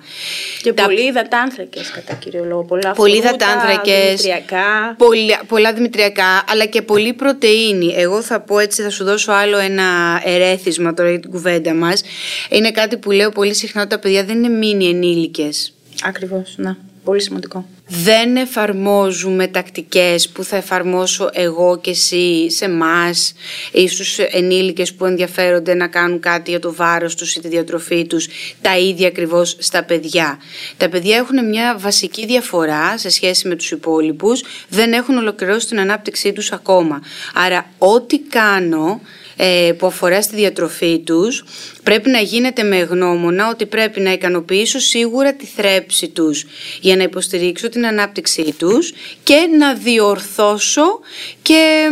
Και 0.61 0.73
Τα- 0.73 0.83
πολλοί 0.83 1.07
υδατάνθρακε 1.07 1.79
κατά 1.93 2.13
κύριο 2.13 2.43
λόγο. 2.45 2.63
Πολλά 2.63 2.91
Πολλοί 2.91 3.11
φρούτα, 3.21 3.27
υδατάνθρακες, 3.29 4.03
δημητριακά. 4.21 4.95
πολλά, 4.97 5.41
πολλά 5.47 5.73
δημητριακά, 5.73 6.43
αλλά 6.47 6.65
και 6.65 6.81
πολύ 6.81 7.13
πρωτεΐνη. 7.13 7.93
Εγώ 7.97 8.21
θα 8.21 8.39
πω 8.39 8.59
έτσι, 8.59 8.81
θα 8.81 8.89
σου 8.89 9.03
δώσω 9.03 9.31
άλλο 9.31 9.57
ένα 9.57 10.21
ερέθισμα 10.25 10.93
τώρα 10.93 11.09
για 11.09 11.19
την 11.19 11.31
κουβέντα 11.31 11.73
μας. 11.73 12.03
Είναι 12.49 12.71
κάτι 12.71 12.97
που 12.97 13.11
λέω 13.11 13.29
πολύ 13.29 13.53
συχνά 13.53 13.81
ότι 13.81 13.89
τα 13.89 13.99
παιδιά 13.99 14.23
δεν 14.23 14.35
είναι 14.43 14.49
μίνι 14.57 14.87
ενήλικες. 14.89 15.73
Ακριβώς. 16.03 16.53
Ναι. 16.57 16.75
Πολύ 17.07 17.21
σημαντικό. 17.21 17.65
δεν 17.87 18.35
εφαρμόζουμε 18.35 19.47
τακτικές 19.47 20.29
που 20.29 20.43
θα 20.43 20.55
εφαρμόσω 20.55 21.29
εγώ 21.33 21.79
και 21.79 21.89
εσύ 21.89 22.51
σε 22.51 22.65
εμάς 22.65 23.33
ή 23.71 23.87
στους 23.87 24.17
ενήλικες 24.17 24.93
που 24.93 25.05
ενδιαφέρονται 25.05 25.73
να 25.73 25.87
κάνουν 25.87 26.19
κάτι 26.19 26.49
για 26.49 26.59
το 26.59 26.73
βάρος 26.73 27.15
τους 27.15 27.35
ή 27.35 27.39
τη 27.39 27.47
διατροφή 27.47 28.07
τους 28.07 28.27
τα 28.61 28.77
ίδια 28.77 29.07
ακριβώς 29.07 29.55
στα 29.59 29.83
παιδιά. 29.83 30.39
Τα 30.77 30.89
παιδιά 30.89 31.17
έχουν 31.17 31.47
μια 31.47 31.77
βασική 31.79 32.25
διαφορά 32.25 32.97
σε 32.97 33.09
σχέση 33.09 33.47
με 33.47 33.55
τους 33.55 33.71
υπόλοιπους, 33.71 34.43
δεν 34.69 34.93
έχουν 34.93 35.17
ολοκληρώσει 35.17 35.67
την 35.67 35.79
ανάπτυξή 35.79 36.33
τους 36.33 36.51
ακόμα. 36.51 37.01
Άρα 37.33 37.65
ό,τι 37.77 38.19
κάνω 38.19 39.01
ε, 39.37 39.71
που 39.77 39.85
αφορά 39.85 40.21
στη 40.21 40.35
διατροφή 40.35 40.99
τους 40.99 41.43
πρέπει 41.83 42.09
να 42.09 42.19
γίνεται 42.19 42.63
με 42.63 42.77
γνώμονα 42.77 43.49
ότι 43.49 43.65
πρέπει 43.65 43.99
να 43.99 44.11
ικανοποιήσω 44.11 44.79
σίγουρα 44.79 45.33
τη 45.33 45.45
θρέψη 45.45 46.07
τους 46.07 46.45
για 46.81 46.95
να 46.95 47.03
υποστηρίξω 47.03 47.69
την 47.69 47.85
ανάπτυξή 47.85 48.53
τους 48.57 48.93
και 49.23 49.47
να 49.57 49.73
διορθώσω 49.73 50.99
και 51.41 51.87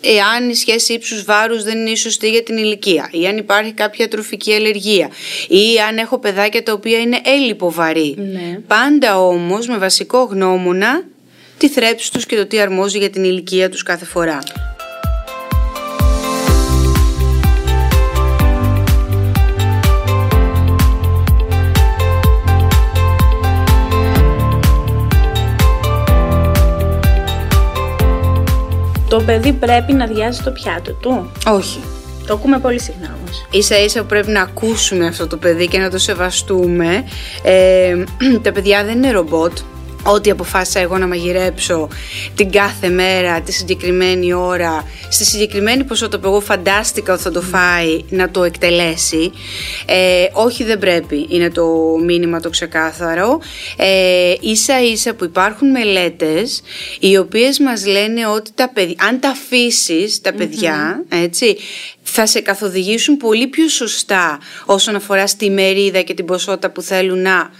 εάν 0.00 0.50
η 0.50 0.54
σχέση 0.54 0.92
ύψους 0.92 1.24
βάρους 1.24 1.62
δεν 1.62 1.78
είναι 1.86 1.96
σωστή 1.96 2.30
για 2.30 2.42
την 2.42 2.56
ηλικία 2.56 3.08
ή 3.12 3.26
αν 3.26 3.36
υπάρχει 3.36 3.72
κάποια 3.72 4.08
τροφική 4.08 4.52
αλλεργία 4.52 5.10
ή 5.48 5.80
αν 5.88 5.98
έχω 5.98 6.18
παιδάκια 6.18 6.62
τα 6.62 6.72
οποία 6.72 6.98
είναι 6.98 7.20
έλλειπο 7.24 7.74
Ναι. 8.16 8.60
Πάντα 8.66 9.20
όμως 9.26 9.66
με 9.66 9.78
βασικό 9.78 10.22
γνώμονα 10.22 11.04
τη 11.58 11.68
θρέψη 11.68 12.12
τους 12.12 12.26
και 12.26 12.36
το 12.36 12.46
τι 12.46 12.60
αρμόζει 12.60 12.98
για 12.98 13.10
την 13.10 13.24
ηλικία 13.24 13.68
τους 13.68 13.82
κάθε 13.82 14.04
φορά. 14.04 14.38
Το 29.20 29.26
παιδί 29.26 29.52
πρέπει 29.52 29.92
να 29.92 30.06
διάζει 30.06 30.42
το 30.42 30.50
πιάτο 30.50 30.92
του; 30.92 31.30
Όχι. 31.46 31.80
Το 32.26 32.34
ακούμε 32.34 32.58
πολύ 32.58 32.80
συχνά 32.80 33.16
όμως. 33.20 33.46
Ίσα 33.50 33.78
ίσα 33.84 34.00
που 34.00 34.06
πρέπει 34.06 34.30
να 34.30 34.42
ακούσουμε 34.42 35.06
αυτό 35.06 35.26
το 35.26 35.36
παιδί 35.36 35.68
και 35.68 35.78
να 35.78 35.90
το 35.90 35.98
σεβαστούμε. 35.98 37.04
Ε, 37.42 38.04
τα 38.42 38.52
παιδιά 38.52 38.84
δεν 38.84 38.96
είναι 38.96 39.10
ρομπότ. 39.10 39.58
Ό,τι 40.02 40.30
αποφάσισα 40.30 40.80
εγώ 40.80 40.98
να 40.98 41.06
μαγειρέψω 41.06 41.88
την 42.34 42.50
κάθε 42.50 42.88
μέρα, 42.88 43.40
τη 43.40 43.52
συγκεκριμένη 43.52 44.32
ώρα, 44.32 44.84
στη 45.08 45.24
συγκεκριμένη 45.24 45.84
ποσότητα 45.84 46.18
που 46.18 46.26
εγώ 46.26 46.40
φαντάστηκα 46.40 47.12
ότι 47.12 47.22
θα 47.22 47.30
το 47.30 47.42
φάει, 47.42 48.04
να 48.08 48.30
το 48.30 48.42
εκτελέσει. 48.44 49.32
Ε, 49.86 50.26
όχι 50.32 50.64
δεν 50.64 50.78
πρέπει, 50.78 51.26
είναι 51.30 51.50
το 51.50 51.66
μήνυμα 52.04 52.40
το 52.40 52.50
ξεκάθαρο. 52.50 53.40
Ε, 53.76 54.34
ίσα 54.40 54.82
ίσα 54.82 55.14
που 55.14 55.24
υπάρχουν 55.24 55.70
μελέτες 55.70 56.62
οι 57.00 57.16
οποίες 57.16 57.58
μας 57.58 57.86
λένε 57.86 58.26
ότι 58.26 58.50
τα 58.54 58.68
παιδιά, 58.68 58.96
αν 59.08 59.20
τα 59.20 59.28
αφήσεις 59.28 60.20
τα 60.20 60.32
παιδιά, 60.32 61.04
έτσι, 61.08 61.56
θα 62.02 62.26
σε 62.26 62.40
καθοδηγήσουν 62.40 63.16
πολύ 63.16 63.46
πιο 63.46 63.68
σωστά 63.68 64.38
όσον 64.66 64.94
αφορά 64.94 65.26
στη 65.26 65.50
μερίδα 65.50 66.00
και 66.00 66.14
την 66.14 66.24
ποσότητα 66.24 66.70
που 66.70 66.82
θέλουν 66.82 67.22
να 67.22 67.50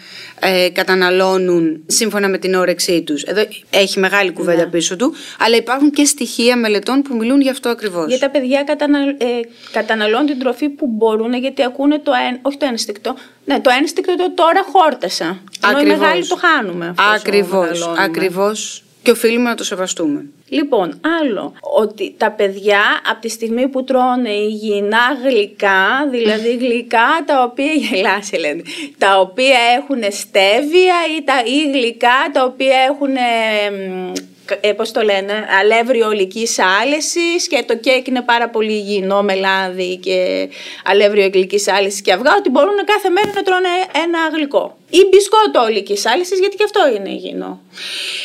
ε, 0.41 0.69
καταναλώνουν 0.73 1.83
σύμφωνα 1.87 2.29
με 2.29 2.39
την 2.39 2.55
όρεξή 2.55 3.03
τους. 3.03 3.23
Εδώ 3.23 3.43
έχει 3.71 3.99
μεγάλη 3.99 4.33
κουβέντα 4.33 4.67
πίσω 4.69 4.97
του, 4.97 5.15
αλλά 5.39 5.57
υπάρχουν 5.57 5.91
και 5.91 6.05
στοιχεία 6.05 6.57
μελετών 6.57 7.03
που 7.03 7.17
μιλούν 7.17 7.41
γι' 7.41 7.51
αυτό 7.51 7.69
ακριβώς. 7.69 8.07
Γιατί 8.07 8.23
τα 8.23 8.31
παιδιά 8.31 8.63
κατανα... 8.63 8.99
ε, 8.99 9.25
καταναλώνουν 9.73 10.27
την 10.27 10.39
τροφή 10.39 10.69
που 10.69 10.87
μπορούν 10.87 11.35
γιατί 11.35 11.65
ακούνε 11.65 11.99
το 11.99 12.13
εν... 12.31 12.39
όχι 12.43 12.57
το 12.57 12.67
ένστικτο. 12.71 13.17
Ναι, 13.45 13.61
το 13.61 13.71
ένστικτο 13.81 14.17
το 14.17 14.33
τώρα 14.35 14.65
χόρτασα. 14.73 15.25
Ενώ 15.25 15.79
οι 15.79 15.81
Ακριβώς. 15.81 15.99
μεγάλοι 15.99 16.27
το 16.27 16.37
χάνουμε. 16.37 16.87
αυτό 16.89 17.03
όσο 17.03 17.13
Ακριβώς, 17.15 17.69
μεγαλώνουμε. 17.69 18.03
ακριβώς. 18.03 18.85
Και 19.03 19.11
οφείλουμε 19.11 19.49
να 19.49 19.55
το 19.55 19.65
σεβαστούμε. 19.65 20.25
Λοιπόν, 20.53 21.01
άλλο, 21.21 21.53
ότι 21.61 22.15
τα 22.17 22.31
παιδιά 22.31 22.83
από 23.11 23.21
τη 23.21 23.29
στιγμή 23.29 23.69
που 23.69 23.85
τρώνε 23.85 24.31
υγιεινά 24.31 25.19
γλυκά, 25.25 26.09
δηλαδή 26.11 26.57
γλυκά 26.57 27.25
τα 27.27 27.43
οποία 27.43 27.73
γελάς 27.73 28.33
Ελένη, 28.33 28.63
τα 28.99 29.21
οποία 29.21 29.59
έχουν 29.77 30.13
στέβια 30.13 30.95
ή, 31.19 31.23
τα, 31.25 31.43
ή 31.45 31.71
γλυκά 31.71 32.31
τα 32.33 32.45
οποία 32.45 32.79
έχουν, 32.79 33.17
ε, 33.17 33.71
μ, 33.71 34.13
ε, 34.61 34.73
πώς 34.73 34.93
το 34.93 35.03
λένε, 35.03 35.33
αλεύρι 35.61 36.03
ολικής 36.03 36.59
άλεσης 36.83 37.49
και 37.49 37.65
το 37.67 37.77
κέικ 37.77 38.07
είναι 38.07 38.23
πάρα 38.23 38.49
πολύ 38.49 38.73
υγιεινό 38.73 39.23
με 39.23 39.35
λάδι 39.35 39.97
και 39.97 40.49
αλεύρι 40.85 41.23
ολικής 41.23 41.69
άλεσης 41.69 42.01
και 42.01 42.13
αυγά, 42.13 42.35
ότι 42.39 42.51
μπορούν 42.51 42.85
κάθε 42.85 43.09
μέρα 43.09 43.31
να 43.35 43.43
τρώνε 43.43 43.69
ένα 44.05 44.19
γλυκό. 44.35 44.77
Ή 44.91 44.99
μπισκότο 45.11 45.61
ολικής 45.61 46.07
άλεσης, 46.07 46.39
γιατί 46.39 46.57
και 46.57 46.65
αυτό 46.65 46.81
είναι 46.97 47.11
υγιεινό. 47.11 47.61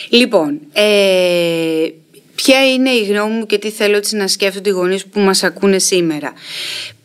Λοιπόν, 0.10 0.60
ε, 0.74 1.88
ποια 2.36 2.72
είναι 2.74 2.90
η 2.90 3.04
γνώμη 3.04 3.34
μου 3.34 3.46
και 3.46 3.58
τι 3.58 3.70
θέλω 3.70 3.98
έτσι 3.98 4.16
να 4.16 4.28
σκέφτονται 4.28 4.70
οι 4.70 4.74
γονείς 4.74 5.06
που 5.06 5.20
μας 5.20 5.44
ακούνε 5.44 5.80
σήμερα. 5.80 6.34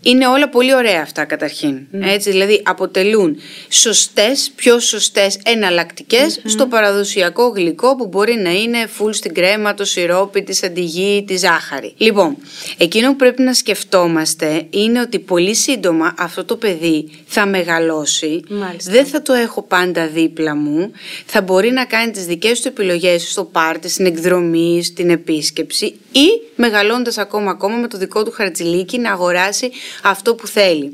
Είναι 0.03 0.27
όλα 0.27 0.49
πολύ 0.49 0.75
ωραία 0.75 1.01
αυτά 1.03 1.25
καταρχήν. 1.25 1.79
Έτσι, 2.01 2.31
δηλαδή 2.31 2.63
αποτελούν 2.65 3.37
σωστές, 3.69 4.51
πιο 4.57 4.79
σωστές 4.79 5.39
εναλλακτικές 5.45 6.41
στο 6.45 6.67
παραδοσιακό 6.67 7.47
γλυκό 7.49 7.97
που 7.97 8.07
μπορεί 8.07 8.35
να 8.35 8.51
είναι 8.51 8.89
full 8.99 9.15
στην 9.15 9.35
κρέμα, 9.35 9.75
το 9.75 9.85
σιρόπι, 9.85 10.43
τη 10.43 10.55
σαντιγί, 10.55 11.25
τη 11.27 11.37
ζάχαρη. 11.37 11.95
Λοιπόν, 11.97 12.37
εκείνο 12.79 13.11
που 13.11 13.17
πρέπει 13.17 13.43
να 13.43 13.55
σκεφτόμαστε 13.55 14.67
είναι 14.71 15.01
ότι 15.01 15.19
πολύ 15.19 15.55
σύντομα 15.55 16.15
αυτό 16.19 16.45
το 16.45 16.57
παιδί 16.57 17.11
θα 17.27 17.47
μεγαλώσει, 17.47 18.43
Μάλιστα. 18.49 18.93
δεν 18.93 19.07
θα 19.07 19.23
το 19.23 19.33
έχω 19.33 19.63
πάντα 19.63 20.07
δίπλα 20.07 20.55
μου, 20.55 20.93
θα 21.27 21.41
μπορεί 21.43 21.71
να 21.71 21.85
κάνει 21.85 22.11
τις 22.11 22.27
δικές 22.27 22.61
του 22.61 22.69
επιλογές 22.69 23.31
στο 23.31 23.45
πάρτι, 23.45 23.89
στην 23.89 24.07
εκδρομή, 24.07 24.83
στην 24.85 25.11
επίσκεψη 25.11 25.85
ή 26.13 26.27
μεγαλώντας 26.57 27.19
ακόμα 27.19 27.51
ακόμα 27.51 27.77
με 27.77 27.89
το 27.89 27.99
δικό 27.99 28.23
του 28.25 28.31
χαρτζηλίκι 28.31 28.99
να 28.99 29.13
αγοράσει 29.13 29.71
αυτό 30.03 30.35
που 30.35 30.47
θελει 30.47 30.91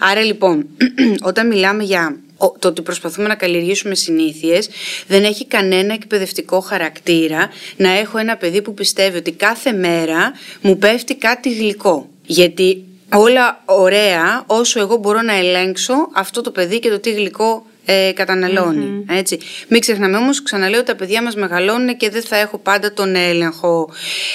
Άρα 0.00 0.20
λοιπόν, 0.20 0.66
όταν 1.30 1.46
μιλάμε 1.46 1.84
για 1.84 2.18
ο- 2.36 2.58
το 2.58 2.68
ότι 2.68 2.82
προσπαθούμε 2.82 3.28
να 3.28 3.34
καλλιεργήσουμε 3.34 3.94
συνήθειες 3.94 4.68
δεν 5.06 5.24
έχει 5.24 5.46
κανένα 5.46 5.94
εκπαιδευτικό 5.94 6.60
χαρακτήρα 6.60 7.48
να 7.76 7.90
έχω 7.90 8.18
ένα 8.18 8.36
παιδί 8.36 8.62
που 8.62 8.74
πιστεύει 8.74 9.16
ότι 9.18 9.32
κάθε 9.32 9.72
μέρα 9.72 10.32
μου 10.60 10.78
πέφτει 10.78 11.14
κάτι 11.16 11.54
γλυκό. 11.54 12.08
Γιατί 12.26 12.84
όλα 13.12 13.62
ωραία 13.64 14.44
όσο 14.46 14.80
εγώ 14.80 14.96
μπορώ 14.96 15.22
να 15.22 15.34
ελέγξω 15.36 15.94
αυτό 16.14 16.40
το 16.40 16.50
παιδί 16.50 16.78
και 16.78 16.88
το 16.88 16.98
τι 17.00 17.12
γλυκό 17.12 17.66
ε, 17.90 18.12
καταναλωνει 18.12 19.04
Έτσι. 19.08 19.38
Μην 19.68 19.80
ξεχνάμε 19.80 20.16
όμως, 20.16 20.42
ξαναλέω, 20.42 20.82
τα 20.82 20.94
παιδιά 20.96 21.22
μας 21.22 21.34
μεγαλώνουν 21.34 21.96
και 21.96 22.10
δεν 22.10 22.22
θα 22.22 22.36
έχω 22.36 22.58
πάντα 22.58 22.92
τον 22.92 23.14
έλεγχο. 23.14 23.90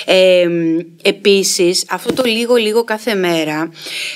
Ε, 0.06 0.48
Επίσης, 1.02 1.86
αυτό 1.90 2.14
το 2.14 2.24
λίγο-λίγο 2.26 2.84
κάθε 2.84 3.16
μέρα 3.16 3.72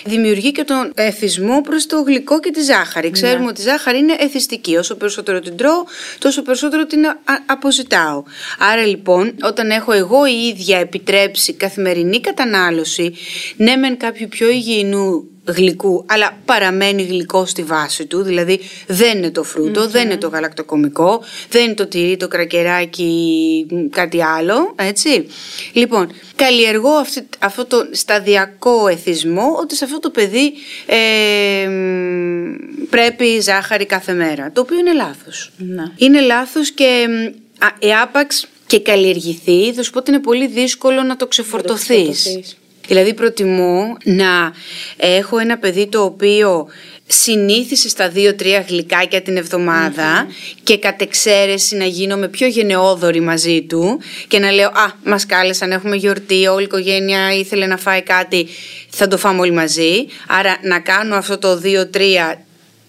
δημιουργεί 0.05 0.51
και 0.51 0.63
τον 0.63 0.91
εθισμό 0.95 1.61
προς 1.61 1.85
το 1.85 2.01
γλυκό 2.01 2.39
και 2.39 2.51
τη 2.51 2.61
ζάχαρη. 2.61 3.11
Ξέρουμε 3.11 3.47
ότι 3.47 3.61
η 3.61 3.63
ζάχαρη 3.63 3.97
είναι 3.97 4.15
εθιστική. 4.19 4.75
Όσο 4.75 4.95
περισσότερο 4.95 5.39
την 5.39 5.57
τρώω, 5.57 5.83
τόσο 6.19 6.41
περισσότερο 6.41 6.85
την 6.85 7.05
α- 7.05 7.15
αποζητάω. 7.45 8.23
Άρα 8.59 8.85
λοιπόν, 8.85 9.35
όταν 9.41 9.69
έχω 9.69 9.91
εγώ 9.91 10.25
η 10.25 10.47
ίδια 10.47 10.79
επιτρέψει 10.79 11.53
καθημερινή 11.53 12.19
κατανάλωση, 12.21 13.13
ναι, 13.55 13.75
μεν 13.75 13.97
κάποιου 13.97 14.27
πιο 14.27 14.49
υγιεινού 14.49 15.29
γλυκού, 15.47 16.05
αλλά 16.07 16.37
παραμένει 16.45 17.03
γλυκό 17.03 17.45
στη 17.45 17.63
βάση 17.63 18.05
του, 18.05 18.21
δηλαδή 18.21 18.59
δεν 18.87 19.17
είναι 19.17 19.31
το 19.31 19.43
φρούτο, 19.43 19.87
δεν 19.87 20.05
είναι 20.05 20.17
το 20.17 20.27
γαλακτοκομικό, 20.27 21.23
δεν 21.49 21.63
είναι 21.63 21.73
το 21.73 21.87
τυρί, 21.87 22.17
το 22.17 22.27
κρακεράκι, 22.27 23.65
μ, 23.69 23.89
κάτι 23.89 24.23
άλλο, 24.23 24.73
έτσι. 24.75 25.27
Λοιπόν, 25.73 26.11
καλλιεργώ 26.35 26.89
αυτή, 26.89 27.27
αυτό 27.39 27.65
το 27.65 27.77
σταδιακό 27.91 28.87
εθισμό 28.87 29.57
ότι 29.61 29.75
σε 29.75 29.83
αυτό 29.83 29.99
το 29.99 30.09
παιδί 30.09 30.53
ε, 30.85 31.67
μ, 31.67 32.53
πρέπει 32.89 33.39
ζάχαρη 33.41 33.85
κάθε 33.85 34.13
μέρα, 34.13 34.51
το 34.53 34.61
οποίο 34.61 34.77
είναι 34.79 34.93
λάθος. 34.93 35.51
Ναι. 35.57 35.83
Είναι 35.95 36.19
λάθος 36.19 36.71
και 36.71 37.07
μ, 37.09 37.25
α, 37.65 37.67
εάπαξ 37.79 38.47
και 38.67 38.79
καλλιεργηθεί, 38.79 39.73
θα 39.73 39.83
σου 39.83 39.91
πω 39.91 39.99
ότι 39.99 40.11
είναι 40.11 40.19
πολύ 40.19 40.47
δύσκολο 40.47 41.03
να 41.03 41.15
το 41.15 41.27
ξεφορτωθείς. 41.27 42.57
Ξεφορτωθείς. 42.87 42.95
Δηλαδή 42.95 43.13
προτιμώ 43.13 43.97
να 44.03 44.53
έχω 44.97 45.37
ένα 45.37 45.57
παιδί 45.57 45.87
το 45.87 46.03
οποίο 46.03 46.67
συνήθισε 47.07 47.89
στα 47.89 48.09
δύο-τρία 48.09 48.65
γλυκάκια 48.67 49.21
την 49.21 49.37
εβδομαδα 49.37 50.27
και 50.63 50.77
κατ' 50.77 51.01
εξαίρεση 51.01 51.75
να 51.75 51.85
γίνομαι 51.85 52.27
πιο 52.27 52.47
γενναιόδορη 52.47 53.19
μαζί 53.19 53.61
του 53.61 53.99
και 54.27 54.39
να 54.39 54.51
λέω 54.51 54.67
«Α, 54.67 54.91
μας 55.03 55.25
κάλεσαν, 55.25 55.71
έχουμε 55.71 55.95
γιορτή, 55.95 56.47
όλη 56.47 56.61
η 56.61 56.65
οικογένεια 56.65 57.33
ήθελε 57.33 57.65
να 57.65 57.77
φάει 57.77 58.01
κάτι, 58.01 58.47
θα 58.89 59.07
το 59.07 59.17
φάμε 59.17 59.39
όλοι 59.39 59.51
μαζί». 59.51 60.05
Άρα 60.27 60.57
να 60.61 60.79
κάνω 60.79 61.15
αυτό 61.15 61.37
το 61.37 61.57
δύο-τρία 61.57 62.41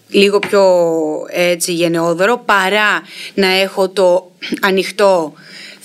λίγο 0.09 0.38
πιο 0.38 0.62
έτσι 1.31 1.73
γενναιόδωρο 1.73 2.43
παρά 2.45 3.03
να 3.35 3.47
έχω 3.47 3.88
το 3.88 4.31
ανοιχτό 4.61 5.33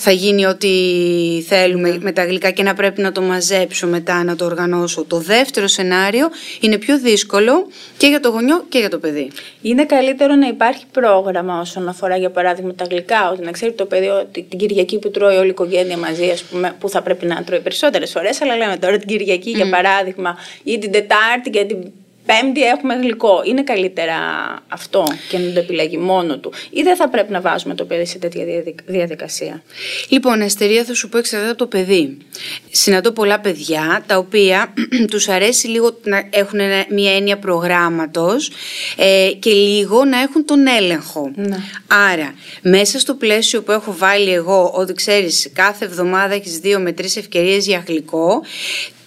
θα 0.06 0.12
γίνει 0.12 0.46
ό,τι 0.46 0.70
θέλουμε 1.48 1.98
με 2.02 2.12
τα 2.12 2.26
γλυκά 2.26 2.52
και 2.52 2.64
να 2.64 2.74
πρέπει 2.74 3.02
να 3.02 3.12
το 3.12 3.22
μαζέψω 3.22 3.88
μετά 3.88 4.24
να 4.24 4.36
το 4.36 4.46
οργανώσω. 4.46 5.04
Το 5.06 5.18
δεύτερο 5.18 5.68
σενάριο 5.68 6.30
είναι 6.60 6.78
πιο 6.78 7.00
δύσκολο 7.00 7.68
και 7.98 8.08
για 8.08 8.20
το 8.20 8.30
γονιό 8.30 8.66
και 8.70 8.80
για 8.80 8.90
το 8.90 9.00
παιδί. 9.00 9.32
Είναι 9.62 9.86
καλύτερο 9.86 10.36
να 10.36 10.48
υπάρχει 10.48 10.84
πρόγραμμα 10.92 11.60
όσον 11.60 11.88
αφορά 11.88 12.18
για 12.18 12.30
παράδειγμα 12.30 12.74
τα 12.74 12.86
γλυκά, 12.90 13.30
ότι 13.32 13.44
να 13.44 13.52
ξέρει 13.52 13.72
το 13.72 13.86
παιδί 13.86 14.08
ότι 14.08 14.46
την 14.50 14.60
Κυριακή 14.60 15.00
που 15.00 15.12
τρώει 15.12 15.36
όλη 15.36 15.48
η 15.48 15.50
οικογένεια 15.50 15.98
μαζί, 15.98 16.30
ας 16.30 16.44
πούμε, 16.44 16.76
που 16.80 16.90
θα 16.90 17.02
πρέπει 17.02 17.26
να 17.26 17.44
τρώει 17.44 17.60
περισσότερες 17.60 18.12
φορές, 18.12 18.42
αλλά 18.42 18.56
λέμε 18.56 18.78
τώρα 18.78 18.98
την 18.98 19.08
Κυριακή 19.08 19.50
για 19.50 19.70
παράδειγμα 19.70 20.38
ή 20.64 20.78
την 20.78 20.92
Τετάρτη, 20.92 21.50
γιατί 21.50 21.94
Πέμπτη 22.26 22.64
έχουμε 22.64 22.96
γλυκό. 22.96 23.42
Είναι 23.46 23.64
καλύτερα 23.64 24.16
αυτό 24.68 25.04
και 25.30 25.38
να 25.38 25.54
το 25.54 25.60
επιλέγει 25.60 25.98
μόνο 25.98 26.38
του; 26.38 26.54
Ή 26.70 26.82
δεν 26.82 26.96
θα 26.96 27.10
πρέπει 27.10 27.32
να 27.32 27.42
βάζουμε 27.42 27.76
το 27.76 27.86
παιδί 27.86 28.06
σε 28.06 28.18
τέτοια 28.18 28.46
διαδικασία; 28.86 29.64
Λοιπόν, 30.10 30.42
Αστερία, 30.42 30.84
θα 30.84 30.94
σου 30.94 31.10
πω 31.10 31.18
εξαρτάται 31.18 31.50
από 31.50 31.60
το 31.60 31.68
παιδί. 31.68 32.18
Συναντώ 32.72 33.12
πολλά 33.12 33.40
παιδιά 33.40 34.04
τα 34.08 34.18
οποία 34.18 34.74
τους 35.12 35.28
αρέσει 35.28 35.68
λίγο 35.68 35.98
να 36.04 36.24
έχουν 36.30 36.60
μια 36.90 37.16
έννοια 37.16 37.38
προγράμματος 37.38 38.52
ε, 38.98 39.32
και 39.40 39.52
λίγο 39.52 40.06
να 40.06 40.22
έχουν 40.22 40.46
τον 40.46 40.68
έλεγχο. 40.68 41.32
Ναι. 41.36 41.58
Άρα, 41.88 42.34
μέσα 42.62 43.00
στο 43.00 43.14
πλαίσιο 43.14 43.62
που 43.62 43.72
έχω 43.72 43.96
βάλει 43.98 44.34
εγώ, 44.34 44.72
ότι 44.74 44.94
ξέρεις, 44.94 45.50
κάθε 45.54 45.86
εβδομάδα 45.86 46.34
έχεις 46.34 46.58
δύο 46.58 46.80
με 46.80 46.92
τρεις 46.92 47.16
ευκαιρίες 47.16 47.66
για 47.66 47.84
γλυκό, 47.88 48.42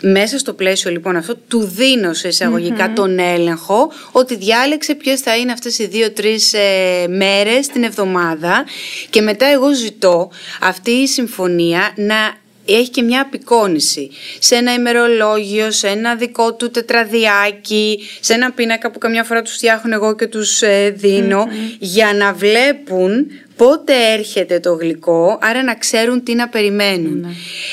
μέσα 0.01 0.39
στο 0.39 0.53
πλαίσιο 0.53 0.91
λοιπόν 0.91 1.17
αυτό 1.17 1.37
του 1.37 1.63
δίνω 1.63 2.13
σε 2.13 2.29
εισαγωγικα 2.29 2.93
τον 2.93 3.19
έλεγχο 3.19 3.93
ότι 4.13 4.37
διάλεξε 4.37 4.95
ποιες 4.95 5.21
θα 5.21 5.37
είναι 5.37 5.53
αυτές 5.53 5.79
οι 5.79 5.87
δύο-τρεις 5.87 6.53
ε, 6.53 7.07
μέρες 7.09 7.67
την 7.67 7.83
εβδομάδα 7.83 8.65
και 9.11 9.21
μετά 9.21 9.47
εγώ 9.47 9.75
ζητώ 9.75 10.31
αυτή 10.61 10.91
η 10.91 11.07
συμφωνία 11.07 11.93
να 11.97 12.35
έχει 12.67 12.91
και 12.91 13.03
μια 13.03 13.21
απεικόνηση 13.21 14.11
σε 14.39 14.55
ένα 14.55 14.75
ημερολόγιο, 14.75 15.71
σε 15.71 15.89
ένα 15.89 16.15
δικό 16.15 16.55
του 16.55 16.71
τετραδιάκι, 16.71 18.01
σε 18.21 18.35
ένα 18.35 18.53
πίνακα 18.53 18.91
που 18.91 18.99
καμιά 18.99 19.25
φορά 19.25 19.43
τους 19.43 19.53
φτιάχνω 19.53 19.95
εγώ 19.95 20.15
και 20.15 20.27
τους 20.27 20.63
ε, 20.63 20.95
δινω 20.97 21.47
για 21.79 22.15
να 22.15 22.33
βλέπουν 22.33 23.27
πότε 23.57 24.13
έρχεται 24.13 24.61
το 24.61 24.73
γλυκό, 24.73 25.39
άρα 25.41 25.63
να 25.63 25.75
ξέρουν 25.75 26.23
τι 26.23 26.35
να 26.35 26.49
περιμένουν. 26.49 27.21
Ναι. 27.21 27.29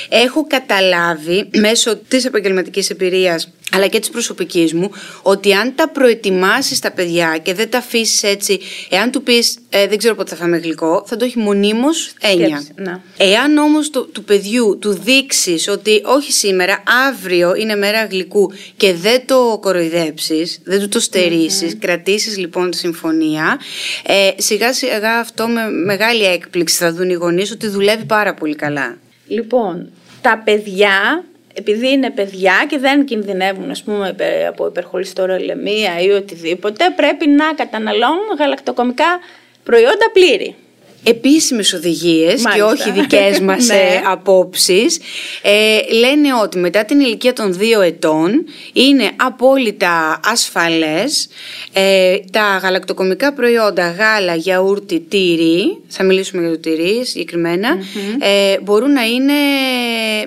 Έχω 0.10 0.48
καταλάβει 0.48 1.50
μέσω 1.54 1.98
της 1.98 2.26
επαγγελματικής 2.26 2.90
εμπειρίας 2.90 3.48
αλλά 3.74 3.88
και 3.88 4.00
της 4.00 4.10
προσωπικής 4.10 4.74
μου, 4.74 4.92
ότι 5.22 5.54
αν 5.54 5.76
τα 5.76 5.90
προετοιμάσεις 5.90 6.80
τα 6.80 6.92
παιδιά 6.92 7.38
και 7.42 7.54
δεν 7.54 7.70
τα 7.70 7.78
αφήσεις 7.78 8.24
έτσι, 8.24 8.60
εάν 8.90 9.12
του 9.12 9.24
πεις 9.24 9.58
«Ε, 9.70 9.88
δεν 9.88 9.98
ξέρω 9.98 10.16
πότε 10.16 10.30
θα 10.30 10.36
φάμε 10.36 10.58
γλυκό, 10.58 11.04
θα 11.08 11.16
το 11.16 11.26
έχει 11.26 11.40
μονίμως 11.40 12.14
έννοια. 12.22 12.48
Σκέψη, 12.48 12.72
ναι. 12.76 13.00
Εάν 13.18 13.58
όμως 13.58 13.90
το, 13.90 14.06
του 14.06 14.24
παιδιού 14.24 14.78
του 14.82 14.94
δείξεις 14.94 15.68
ότι 15.68 16.02
όχι 16.06 16.32
σήμερα, 16.32 16.84
αύριο 17.10 17.56
είναι 17.56 17.76
μέρα 17.76 18.06
γλυκού 18.06 18.52
και 18.78 18.94
δεν 18.94 19.26
το 19.26 19.60
κοροϊδέψεις, 19.62 20.60
δεν 20.64 20.80
του 20.80 20.88
το 20.88 21.00
στερήσεις, 21.00 21.78
κρατήσεις 21.80 22.38
λοιπόν 22.38 22.72
τη 22.72 22.78
συμφωνία, 22.78 23.60
ε, 24.06 24.30
σιγά 24.38 24.74
σιγά 24.74 25.20
αυτό 25.20 25.48
με 25.48 25.62
μεγάλη 25.86 26.24
έκπληξη 26.24 26.78
θα 26.78 26.94
δουν 26.94 27.10
οι 27.10 27.14
γονείς 27.14 27.52
ότι 27.52 27.68
δουλεύει 27.68 28.06
πάρα 28.06 28.34
πολύ 28.34 28.56
καλά. 28.56 28.98
Λοιπόν, 29.28 29.90
τα 30.22 30.42
παιδιά, 30.46 31.24
επειδή 31.54 31.90
είναι 31.92 32.12
παιδιά 32.12 32.54
και 32.70 32.78
δεν 32.78 33.06
κινδυνεύουν 33.06 33.70
ας 33.70 33.84
πούμε, 33.84 34.08
υπε- 34.10 34.48
από 34.48 34.68
υπερχολιστορολεμία 34.68 36.00
ή 36.02 36.10
οτιδήποτε, 36.10 36.84
πρέπει 36.96 37.28
να 37.28 37.54
καταναλώνουν 37.54 38.36
γαλακτοκομικά 38.40 39.20
προϊόντα 39.64 40.12
πλήρη. 40.14 40.56
Επίσημες 41.04 41.74
οδηγίες 41.74 42.34
και 42.36 42.42
Μάλιστα. 42.48 42.66
όχι 42.66 42.92
δικές 42.92 43.40
μας 43.48 43.68
Ναι. 43.68 43.74
ε, 43.76 44.02
απόψεις 44.12 45.00
ε, 45.42 45.94
λένε 45.94 46.28
ότι 46.44 46.58
μετά 46.58 46.86
την 46.86 47.00
ηλικία 47.00 47.34
των 47.34 47.54
δύο 47.54 47.82
ετών 47.82 48.46
είναι 48.74 49.12
απόλυτα 49.16 50.20
ασφαλές 50.26 51.28
ε, 51.74 52.18
τα 52.32 52.60
γαλακτοκομικά 52.64 53.34
προϊόντα 53.34 53.92
γάλα, 53.92 54.36
γιαούρτι, 54.36 55.00
τυρί 55.00 55.78
θα 55.88 56.04
μιλήσουμε 56.04 56.42
για 56.42 56.52
το 56.52 56.58
τυρί 56.60 57.06
συγκεκριμένα, 57.06 57.78
ε, 58.20 58.60
μπορούν 58.62 58.92
να 58.92 59.04
είναι 59.06 59.34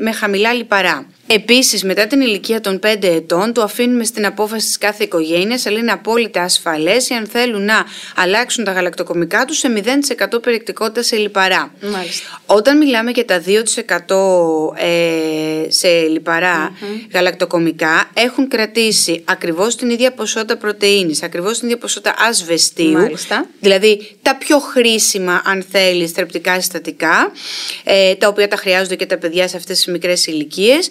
με 0.01 0.13
χαμηλά 0.13 0.53
λιπαρά. 0.53 1.07
Επίσης, 1.27 1.85
μετά 1.85 2.07
την 2.07 2.21
ηλικία 2.21 2.61
των 2.61 2.81
5 2.83 2.97
ετών, 3.03 3.53
το 3.53 3.63
αφήνουμε 3.63 4.05
στην 4.05 4.27
απόφαση 4.27 4.67
της 4.67 4.79
κάθε 4.79 5.05
οικογένειας, 5.05 5.67
αλλά 5.67 5.79
είναι 5.79 5.93
απόλυτα 5.93 6.43
ασφαλές 6.43 7.11
αν 7.11 7.27
θέλουν 7.27 7.65
να 7.65 7.85
αλλάξουν 8.17 8.65
τα 8.65 8.73
γαλακτοκομικά 8.73 9.45
τους 9.45 9.59
σε 9.59 9.69
0% 9.69 10.43
περιεκτικότητα 10.43 11.03
σε 11.03 11.17
λιπαρά. 11.17 11.73
Μάλιστα. 11.81 12.41
Όταν 12.47 12.77
μιλάμε 12.77 13.11
για 13.11 13.25
τα 13.25 13.43
2% 13.47 14.75
ε, 14.77 15.71
σε 15.71 15.89
λιπαρα 15.89 16.73
γαλακτοκομικά, 17.13 18.11
έχουν 18.15 18.49
κρατήσει 18.49 19.23
ακριβώς 19.25 19.77
την 19.77 19.91
ίδια 19.91 20.13
ποσότητα 20.13 20.57
πρωτεΐνης, 20.57 21.23
ακριβώς 21.23 21.59
την 21.59 21.67
ίδια 21.69 21.79
ποσότητα 21.79 22.15
ασβεστίου, 22.19 22.93
Μάλιστα. 22.93 23.47
δηλαδή 23.61 24.17
τα 24.23 24.37
πιο 24.37 24.59
χρήσιμα, 24.59 25.43
αν 25.45 25.65
θέλεις, 25.71 26.11
θρεπτικά 26.11 26.55
συστατικά, 26.55 27.33
ε, 27.85 28.15
τα 28.15 28.29
οποία 28.29 28.49
τα 28.49 28.57
χρειάζονται 28.57 28.97
και 28.97 29.07
τα 29.07 29.19
παιδιά 29.19 29.49
σε 29.49 29.57
αυτές 29.57 29.77
τις 29.77 29.87
μικρές 29.87 30.27
ηλικίες. 30.27 30.89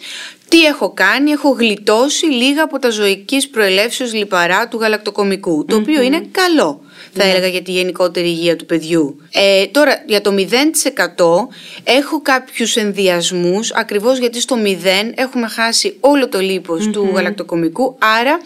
Τι 0.47 0.63
έχω 0.63 0.89
κάνει, 0.93 1.31
έχω 1.31 1.49
γλιτώσει 1.49 2.25
λίγα 2.25 2.63
από 2.63 2.79
τα 2.79 2.89
ζωικής 2.89 3.49
προελεύσεως 3.49 4.13
λιπαρά 4.13 4.67
του 4.67 4.77
γαλακτοκομικού, 4.79 5.65
το 5.65 5.75
οποίο 5.75 6.01
είναι 6.01 6.27
καλό, 6.31 6.81
θα 7.13 7.23
έλεγα, 7.23 7.47
για 7.47 7.61
τη 7.61 7.71
γενικότερη 7.71 8.27
υγεία 8.27 8.55
του 8.55 8.65
παιδιού. 8.65 9.17
Ε, 9.31 9.65
τώρα, 9.65 10.03
για 10.07 10.21
το 10.21 10.31
0% 10.31 11.47
έχω 11.83 12.21
κάποιους 12.21 12.75
ενδιασμούς, 12.75 13.71
ακριβώς 13.73 14.17
γιατί 14.17 14.41
στο 14.41 14.55
0 14.55 15.13
έχουμε 15.15 15.47
χάσει 15.47 15.97
όλο 15.99 16.29
το 16.29 16.39
λίπος 16.39 16.89
του 16.89 17.11
γαλακτοκομικού, 17.13 17.95
άρα 18.19 18.39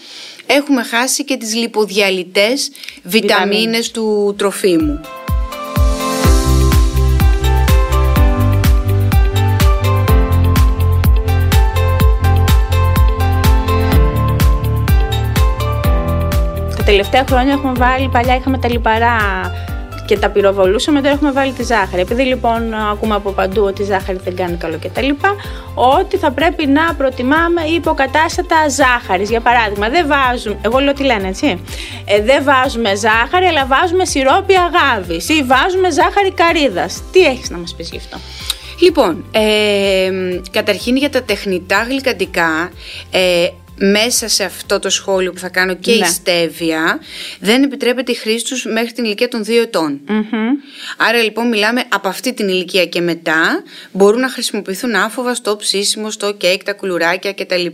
έχουμε 0.45 0.83
χάσει 0.83 1.23
και 1.23 1.37
τις 1.37 1.55
λιποδιαλυτές 1.55 2.71
βιταμίνες 3.03 3.91
του 3.91 4.35
τροφίμου. 4.37 5.01
Τελευταία 16.89 17.25
χρόνια 17.29 17.53
έχουμε 17.53 17.73
βάλει, 17.77 18.09
παλιά 18.09 18.35
είχαμε 18.35 18.57
τα 18.57 18.69
λιπαρά 18.69 19.17
και 20.05 20.17
τα 20.17 20.29
πυροβολούσαμε, 20.29 21.01
τώρα 21.01 21.13
έχουμε 21.13 21.31
βάλει 21.31 21.51
τη 21.51 21.63
ζάχαρη. 21.63 22.01
Επειδή 22.01 22.23
λοιπόν 22.23 22.73
ακούμε 22.73 23.15
από 23.15 23.31
παντού 23.31 23.63
ότι 23.63 23.81
η 23.81 23.85
ζάχαρη 23.85 24.19
δεν 24.23 24.35
κάνει 24.35 24.57
καλό 24.57 24.77
και 24.77 24.89
τα 24.89 25.01
λοιπά, 25.01 25.35
ότι 25.75 26.17
θα 26.17 26.31
πρέπει 26.31 26.65
να 26.67 26.93
προτιμάμε 26.93 27.61
υποκατάστατα 27.61 28.55
ζάχαρης. 28.69 29.29
Για 29.29 29.39
παράδειγμα, 29.39 29.89
δεν 29.89 30.07
βάζουμε, 30.07 30.57
εγώ 30.61 30.79
λέω 30.79 30.93
τι 30.93 31.03
λένε 31.03 31.27
έτσι, 31.27 31.63
ε, 32.05 32.21
δεν 32.21 32.43
βάζουμε 32.43 32.95
ζάχαρη, 32.95 33.45
αλλά 33.45 33.65
βάζουμε 33.65 34.05
σιρόπι 34.05 34.53
αγάβης 34.55 35.29
ή 35.29 35.43
βάζουμε 35.43 35.91
ζάχαρη 35.91 36.31
καρύδας. 36.31 37.01
Τι 37.11 37.19
έχεις 37.19 37.49
να 37.49 37.57
μας 37.57 37.75
πεις 37.75 37.89
γι' 37.89 37.97
αυτό; 37.97 38.17
Λοιπόν, 38.79 39.25
ε, 39.31 40.09
καταρχήν 40.51 40.95
για 40.95 41.09
τα 41.09 41.23
τεχνητά 41.23 41.85
γλυκαντικά, 41.89 42.71
ε, 43.11 43.47
μέσα 43.81 44.27
σε 44.27 44.43
αυτό 44.43 44.79
το 44.79 44.89
σχόλιο 44.89 45.31
που 45.33 45.39
θα 45.39 45.49
κάνω 45.49 45.73
και 45.75 45.91
η 45.91 45.97
Ναι. 45.99 46.05
στέβια, 46.05 46.99
δεν 47.39 47.63
επιτρέπεται 47.63 48.11
η 48.11 48.15
χρήση 48.15 48.45
τους 48.45 48.65
μέχρι 48.65 48.91
την 48.91 49.03
ηλικία 49.03 49.27
των 49.27 49.43
2 49.43 49.61
ετών. 49.61 49.99
Άρα 50.97 51.17
λοιπόν 51.23 51.47
μιλάμε 51.47 51.83
από 51.89 52.07
αυτή 52.07 52.33
την 52.33 52.47
ηλικία 52.47 52.85
και 52.85 53.01
μετά 53.01 53.63
μπορούν 53.91 54.19
να 54.19 54.29
χρησιμοποιηθούν 54.29 54.95
άφοβα 54.95 55.33
στο 55.35 55.55
ψήσιμο, 55.55 56.11
στο 56.11 56.33
κέικ, 56.33 56.63
τα 56.63 56.73
κουλουράκια 56.73 57.33
κτλ. 57.33 57.65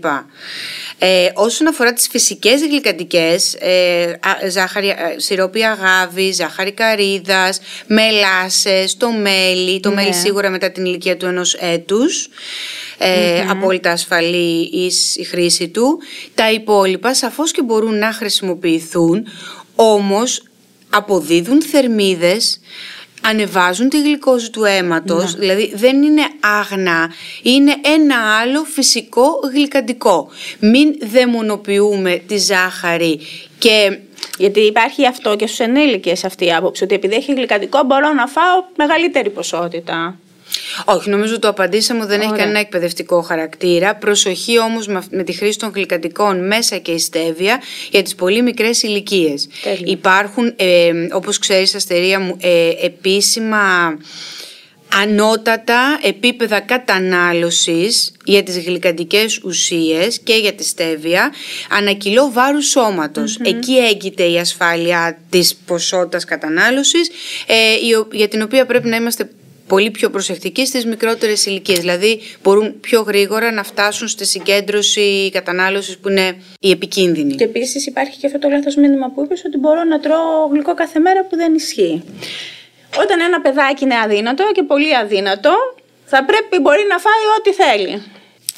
Ε, 0.99 1.29
όσον 1.33 1.67
αφορά 1.67 1.93
τις 1.93 2.07
φυσικές 2.07 2.61
γλυκαντικές, 2.61 3.53
ε, 3.59 4.03
α- 4.03 4.49
ζάχαρη, 4.49 4.87
ε, 4.89 4.95
σιρόπι 5.17 5.63
αγάβης, 5.63 6.35
ζάχαρη 6.35 6.71
καρύδας, 6.71 7.59
μελάσες, 7.87 8.97
το 8.97 9.11
μέλι, 9.11 9.79
το 9.79 9.89
Ναι. 9.89 9.95
μέλι 9.95 10.13
σίγουρα 10.13 10.49
μετά 10.49 10.71
την 10.71 10.85
ηλικία 10.85 11.17
του 11.17 11.25
ενός 11.25 11.53
έτους, 11.53 12.29
ε, 12.97 13.39
απόλυτα 13.49 13.91
ασφαλή 13.91 14.69
εις 14.73 15.15
η 15.15 15.23
χρήση 15.23 15.67
του. 15.67 15.94
Τα 16.35 16.51
υπόλοιπα 16.51 17.13
σαφώς 17.13 17.51
και 17.51 17.63
μπορούν 17.63 17.97
να 17.97 18.11
χρησιμοποιηθούν, 18.11 19.27
όμως 19.75 20.43
αποδίδουν 20.89 21.61
θερμίδες, 21.61 22.59
ανεβάζουν 23.21 23.89
τη 23.89 24.01
γλυκόζη 24.01 24.49
του 24.49 24.63
αίματος, 24.63 25.35
δηλαδή 25.35 25.71
δεν 25.75 26.03
είναι 26.03 26.21
άγνα, 26.39 27.11
είναι 27.41 27.75
ένα 27.81 28.37
άλλο 28.41 28.63
φυσικό 28.63 29.39
γλυκαντικό. 29.53 30.29
Μην 30.59 30.95
δαιμονοποιούμε 31.01 32.21
τη 32.27 32.37
ζάχαρη 32.37 33.19
και 33.57 33.99
Γιατί 34.37 34.59
υπάρχει 34.59 35.07
αυτό 35.07 35.35
και 35.35 35.47
στους 35.47 35.59
ενήλικες 35.59 36.23
αυτή 36.23 36.45
η 36.45 36.53
άποψη, 36.53 36.83
ότι 36.83 36.95
επειδή 36.95 37.15
έχει 37.15 37.33
γλυκαντικό 37.33 37.83
μπορώ 37.83 38.13
να 38.13 38.27
φάω 38.27 38.63
μεγαλύτερη 38.75 39.29
ποσότητα. 39.29 40.19
Όχι, 40.85 41.09
νομίζω 41.09 41.39
το 41.39 41.47
απαντήσαμε, 41.47 42.05
δεν 42.05 42.19
έχει 42.19 42.27
Ωραία. 42.29 42.39
κανένα 42.39 42.59
εκπαιδευτικό 42.59 43.21
χαρακτήρα. 43.21 43.95
Προσοχή 43.95 44.59
όμως 44.59 44.87
με, 44.87 44.97
αυ- 44.97 45.13
με 45.13 45.23
τη 45.23 45.33
χρήση 45.33 45.57
των 45.59 45.71
γλυκαντικών 45.75 46.47
μέσα 46.47 46.77
και 46.77 46.91
η 46.91 46.97
στέβια 46.99 47.61
για 47.91 48.01
τις 48.01 48.15
πολύ 48.15 48.41
μικρές 48.41 48.83
ηλικίες. 48.83 49.47
Τέλεια. 49.63 49.79
Υπάρχουν, 49.85 50.53
ε, 50.55 50.91
όπως 51.11 51.37
ξέρεις 51.39 51.75
Αστερία 51.75 52.19
μου, 52.19 52.37
ε, 52.41 52.69
επίσημα 52.85 53.97
ανώτατα 55.01 55.99
επίπεδα 56.01 56.59
κατανάλωσης 56.59 58.11
για 58.23 58.43
τις 58.43 58.57
γλυκαντικές 58.59 59.39
ουσίες 59.43 60.19
και 60.19 60.33
για 60.35 60.53
τη 60.53 60.63
στέβια 60.63 61.33
ανά 61.69 61.91
κιλό 61.93 62.31
βάρους 62.31 62.65
σώματος. 62.69 63.39
Εκεί 63.43 63.73
έγκυται 63.77 64.23
η 64.23 64.37
ασφάλεια 64.37 65.19
της 65.29 65.55
ποσότητας 65.65 66.25
κατανάλωσης 66.25 67.09
ε, 67.47 67.87
η 67.87 67.93
ο- 67.93 68.07
για 68.11 68.27
την 68.27 68.41
οποία 68.41 68.65
πρέπει 68.65 68.87
να 68.87 68.95
είμαστε 68.95 69.29
πολύ 69.67 69.91
πιο 69.91 70.09
προσεκτικοί 70.09 70.65
στις 70.65 70.85
μικρότερες 70.85 71.45
ηλικίες. 71.45 71.79
Δηλαδή 71.79 72.21
μπορούν 72.43 72.79
πιο 72.79 73.01
γρήγορα 73.01 73.51
να 73.51 73.63
φτάσουν 73.63 74.07
στη 74.07 74.25
συγκέντρωση 74.25 75.29
κατανάλωσης 75.33 75.97
που 75.97 76.09
είναι 76.09 76.35
η 76.59 76.69
επικίνδυνη. 76.71 77.35
Και 77.35 77.43
επίσης 77.43 77.85
υπάρχει 77.87 78.17
και 78.17 78.25
αυτό 78.25 78.39
το 78.39 78.49
λάθος 78.49 78.75
μήνυμα 78.75 79.11
που 79.11 79.23
είπες 79.23 79.43
ότι 79.45 79.57
μπορώ 79.57 79.83
να 79.83 79.99
τρώω 79.99 80.47
γλυκό 80.51 80.73
κάθε 80.73 80.99
μέρα 80.99 81.25
που 81.25 81.35
δεν 81.35 81.53
ισχύει. 81.53 82.03
Όταν 82.99 83.19
ένα 83.19 83.41
παιδάκι 83.41 83.83
είναι 83.83 83.99
αδύνατο 83.99 84.43
και 84.53 84.63
πολύ 84.63 84.95
αδύνατο, 84.95 85.51
θα 86.05 86.25
πρέπει 86.25 86.61
μπορεί 86.61 86.85
να 86.89 86.97
φάει 86.97 87.23
ό,τι 87.37 87.53
θέλει. 87.53 88.01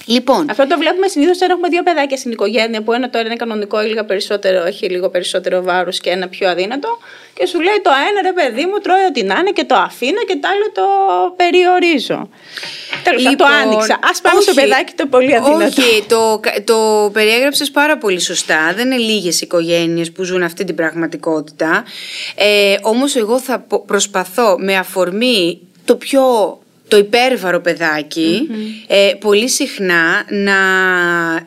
Λοιπόν, 0.09 0.45
Αυτό 0.49 0.67
το 0.67 0.77
βλέπουμε 0.77 1.07
συνήθως 1.07 1.35
όταν 1.35 1.49
έχουμε 1.49 1.67
δύο 1.69 1.83
παιδάκια 1.83 2.17
στην 2.17 2.31
οικογένεια 2.31 2.81
που 2.81 2.93
ένα 2.93 3.09
τώρα 3.09 3.25
είναι 3.25 3.35
κανονικό 3.35 3.83
ή 3.83 3.87
λίγο 3.87 4.03
περισσότερο, 4.03 4.65
έχει 4.65 4.89
λίγο 4.89 5.09
περισσότερο 5.09 5.61
βάρος 5.63 5.99
και 5.99 6.09
ένα 6.09 6.27
πιο 6.27 6.49
αδύνατο. 6.49 6.97
Και 7.33 7.45
σου 7.45 7.59
λέει 7.61 7.79
το 7.83 7.89
ένα 8.09 8.21
ρε 8.21 8.33
παιδί 8.33 8.65
μου 8.65 8.77
τρώει 8.79 9.03
ό,τι 9.09 9.23
να 9.23 9.35
είναι 9.39 9.51
και 9.51 9.63
το 9.63 9.75
αφήνω 9.75 10.21
και 10.27 10.35
το 10.41 10.47
άλλο 10.47 10.71
το 10.73 10.83
περιορίζω. 11.35 12.29
Τέλος 13.03 13.23
πάντων, 13.23 13.37
το 13.37 13.45
άνοιξα. 13.45 13.93
Α 13.93 14.21
πάμε 14.21 14.41
στο 14.41 14.51
Λοιπόν, 14.51 14.63
όχι. 14.63 14.69
παιδάκι 14.69 14.93
το 14.95 15.05
πολύ 15.05 15.35
αδύνατο. 15.35 15.65
Όχι, 15.65 16.03
το, 16.07 16.39
το 16.63 17.09
περιέγραψες 17.13 17.71
πάρα 17.71 17.97
πολύ 17.97 18.19
σωστά. 18.19 18.73
Δεν 18.75 18.85
είναι 18.91 18.97
λίγες 19.01 19.41
οικογένειες 19.41 20.11
που 20.11 20.23
ζουν 20.23 20.43
αυτή 20.43 20.63
την 20.63 20.75
πραγματικότητα. 20.75 21.83
Ε, 22.35 22.75
όμως 22.81 23.15
εγώ 23.15 23.39
θα 23.39 23.59
πο- 23.59 23.79
προσπαθώ 23.85 24.55
με 24.59 24.75
αφορμή 24.77 25.59
το 25.85 25.95
πιο 25.95 26.21
το 26.87 26.97
υπέρβαρο 26.97 27.61
παιδάκι, 27.61 28.47
ε, 28.87 29.11
πολύ 29.19 29.49
συχνά 29.49 30.25
να 30.29 30.57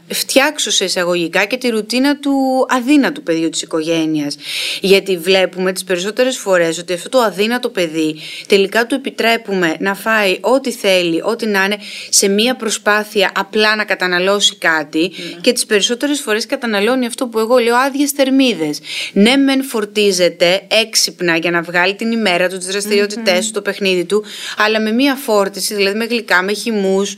φτιάξω 0.08 0.70
σε 0.70 0.84
εισαγωγικά 0.84 1.44
και 1.44 1.56
τη 1.56 1.68
ρουτίνα 1.68 2.16
του 2.18 2.66
αδύνατου 2.68 3.22
παιδιού 3.22 3.48
της 3.48 3.62
οικογένειας. 3.62 4.36
Γιατί 4.80 5.18
βλέπουμε 5.18 5.72
τις 5.72 5.84
περισσότερες 5.84 6.36
φορές 6.36 6.78
ότι 6.78 6.92
αυτό 6.92 7.08
το 7.08 7.18
αδύνατο 7.18 7.68
παιδί 7.68 8.16
τελικά 8.46 8.86
του 8.86 8.94
επιτρέπουμε 8.94 9.76
να 9.78 9.94
φάει 9.94 10.38
ό,τι 10.40 10.72
θέλει, 10.72 11.20
ό,τι 11.24 11.46
να 11.46 11.64
είναι, 11.64 11.78
σε 12.08 12.28
μία 12.28 12.56
προσπάθεια 12.56 13.32
απλά 13.34 13.76
να 13.76 13.84
καταναλώσει 13.84 14.56
κάτι 14.56 15.12
και 15.40 15.52
τις 15.52 15.66
περισσότερες 15.66 16.20
φορές 16.20 16.46
καταναλώνει 16.46 17.06
αυτό 17.06 17.26
που 17.26 17.38
εγώ 17.38 17.56
λέω 17.56 17.76
άδειες 17.76 18.10
θερμίδες. 18.10 18.80
Ναι, 19.12 19.36
μεν 19.36 19.64
φορτίζεται 19.64 20.62
έξυπνα 20.68 21.36
για 21.36 21.50
να 21.50 21.62
βγάλει 21.62 21.94
την 21.94 22.12
ημέρα 22.12 22.48
του, 22.48 22.56
τις 22.56 22.66
δραστηριότητες 22.66 23.46
του, 23.46 23.52
το 23.52 23.62
παιχνίδι 23.62 24.04
του, 24.04 24.24
αλλά 24.56 24.80
με 24.80 24.92
μία 24.92 25.16
φόρτιση, 25.30 25.74
δηλαδή 25.74 25.96
με 25.96 26.04
γλυκά, 26.04 26.42
με 26.42 26.52
χυμούς, 26.52 27.14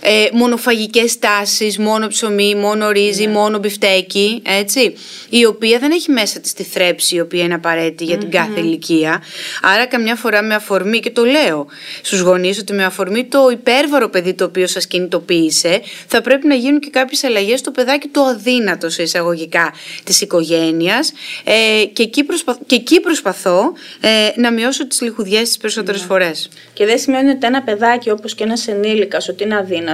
ε, 0.00 0.26
μονοφαγικές 0.32 1.18
τάσεις, 1.18 1.78
μόνο 1.78 2.06
ψωμί, 2.06 2.54
μόνο 2.54 2.90
ρύζι, 2.90 3.26
μόνο 3.26 3.58
μπιφτέκι, 3.58 4.42
έτσι, 4.46 4.94
η 5.28 5.44
οποία 5.44 5.78
δεν 5.78 5.90
έχει 5.90 6.10
μέσα 6.10 6.40
της 6.40 6.52
τη 6.52 6.62
θρέψη 6.62 7.14
η 7.14 7.20
οποία 7.20 7.44
είναι 7.44 7.54
απαραίτητη 7.54 8.04
για 8.04 8.18
την 8.18 8.30
κάθε 8.30 8.60
ηλικία. 8.60 9.22
Άρα 9.62 9.86
καμιά 9.86 10.14
φορά 10.14 10.42
με 10.42 10.54
αφορμή, 10.54 11.00
και 11.00 11.10
το 11.10 11.24
λέω 11.24 11.66
στους 12.02 12.20
γονείς, 12.20 12.58
ότι 12.58 12.72
με 12.72 12.84
αφορμή 12.84 13.24
το 13.24 13.48
υπέρβαρο 13.52 14.08
παιδί 14.08 14.34
το 14.34 14.44
οποίο 14.44 14.66
σας 14.66 14.86
κινητοποίησε, 14.86 15.80
θα 16.06 16.20
πρέπει 16.20 16.46
να 16.46 16.54
γίνουν 16.54 16.80
και 16.80 16.90
κάποιες 16.90 17.24
αλλαγές 17.24 17.58
στο 17.58 17.70
παιδάκι 17.70 18.08
το 18.08 18.20
αδύνατο 18.22 18.90
σε 18.90 19.02
εισαγωγικά 19.02 19.72
της 20.04 20.20
οικογένειας. 20.20 21.12
Ε, 21.44 21.84
και, 21.84 22.02
εκεί 22.02 22.24
προσπα- 22.24 22.58
και 22.66 22.74
εκεί 22.74 23.00
προσπαθώ 23.00 23.72
ε, 24.00 24.40
να 24.40 24.52
μειώσω 24.52 24.86
τις 24.86 25.00
λιχουδιές 25.00 25.42
τις 25.42 25.56
περισσότερες 25.56 26.02
φορές. 26.02 26.48
Και 26.72 26.86
δεν 26.86 26.98
σημαίνει 26.98 27.30
ότι 27.30 27.46
ένα 27.46 27.62
παιδάκι 27.62 28.10
όπως 28.10 28.34
και 28.34 28.44
ένας 28.44 28.68
ενήλικας 28.68 29.28
ότι 29.28 29.44
είναι 29.44 29.56
αδύνατο, 29.56 29.89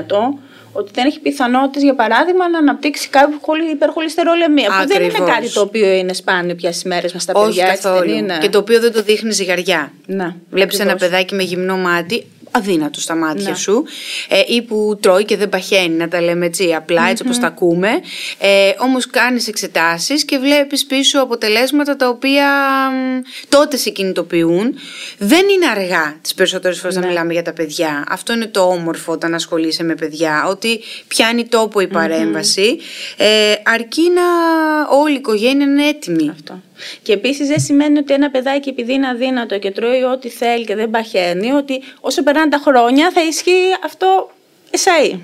ότι 0.72 0.90
δεν 0.94 1.06
έχει 1.06 1.20
πιθανότητες, 1.20 1.82
για 1.82 1.94
παράδειγμα, 1.94 2.48
να 2.48 2.58
αναπτύξει 2.58 3.08
κάποιο 3.08 3.38
χολι- 3.40 3.70
υπερχολυστερολεμία. 3.72 4.66
Που 4.80 4.86
δεν 4.88 4.96
είναι 5.02 5.06
Ακριβώς. 5.06 5.30
κάτι 5.30 5.52
το 5.52 5.60
οποίο 5.60 5.90
είναι 5.92 6.12
σπάνιο 6.12 6.54
πια 6.54 6.70
στις 6.72 6.84
μέρες 6.84 7.12
μας 7.12 7.22
στα 7.22 7.32
Όχι 7.36 7.46
παιδιά. 7.46 7.66
έτσι 7.70 7.82
καθόλου. 7.82 8.06
δεν 8.08 8.16
είναι. 8.18 8.38
Και 8.40 8.48
το 8.48 8.58
οποίο 8.58 8.80
δεν 8.80 8.92
το 8.92 9.02
δείχνει 9.02 9.32
ζυγαριά. 9.32 9.92
Ναι, 10.06 10.34
Βλέπεις 10.50 10.78
ένα 10.80 10.92
ακριβώς. 10.92 11.10
παιδάκι 11.10 11.34
με 11.34 11.42
γυμνό 11.42 11.76
μάτι, 11.76 12.26
αδύνατο 12.50 13.00
στα 13.00 13.14
μάτια 13.14 13.50
Ναι. 13.50 13.56
σου, 13.56 13.84
ε, 14.28 14.40
ή 14.46 14.62
που 14.62 14.98
τρώει 15.02 15.24
και 15.24 15.36
δεν 15.36 15.48
παχαίνει, 15.48 15.94
να 15.94 16.08
τα 16.08 16.20
λέμε 16.20 16.46
έτσι 16.46 16.74
απλά, 16.74 17.08
έτσι 17.10 17.22
όπως 17.22 17.38
τα 17.38 17.46
ακούμε. 17.46 17.88
Ε, 18.38 18.70
Όμως 18.78 19.06
κάνεις 19.06 19.48
εξετάσεις 19.48 20.24
και 20.24 20.38
βλέπεις 20.38 20.86
πίσω 20.86 21.20
αποτελέσματα 21.20 21.96
τα 21.96 22.08
οποία 22.08 22.46
μ, 22.90 23.20
τότε 23.48 23.76
σε 23.76 23.90
κινητοποιούν. 23.90 24.74
Δεν 25.18 25.42
είναι 25.54 25.66
αργά 25.70 26.18
τις 26.22 26.34
περισσότερες 26.34 26.78
φορές 26.78 26.94
Ναι. 26.94 27.00
να 27.00 27.06
μιλάμε 27.06 27.32
για 27.32 27.42
τα 27.42 27.52
παιδιά. 27.52 28.04
Αυτό 28.08 28.32
είναι 28.32 28.46
το 28.46 28.60
όμορφο 28.60 29.12
όταν 29.12 29.34
ασχολείσαι 29.34 29.82
με 29.82 29.94
παιδιά, 29.94 30.44
ότι 30.48 30.80
πιάνει 31.08 31.44
τόπο 31.44 31.80
η 31.80 31.86
παρέμβαση, 31.86 32.78
ε, 33.16 33.52
αρκεί 33.64 34.02
να 34.14 34.22
όλη 34.98 35.12
η 35.12 35.16
οικογένεια 35.16 35.66
είναι 35.66 35.86
έτοιμη. 35.88 36.28
Αυτό. 36.30 36.60
Και 37.02 37.12
επίσης 37.12 37.48
δεν 37.48 37.60
σημαίνει 37.60 37.98
ότι 37.98 38.12
ένα 38.14 38.30
παιδάκι 38.30 38.68
επειδή 38.68 38.92
είναι 38.92 39.08
αδύνατο 39.08 39.58
και 39.58 39.70
τρώει 39.70 40.02
ό,τι 40.02 40.28
θέλει 40.28 40.64
και 40.64 40.74
δεν 40.74 40.90
παχαίνει, 40.90 41.50
ότι 41.52 41.82
όσο 42.00 42.22
περνάνε 42.36 42.62
τα 42.62 42.70
χρόνια 42.70 43.10
θα 43.14 43.22
ισχύει 43.22 43.76
αυτό 43.84 44.30
εσαΐ. 44.70 45.20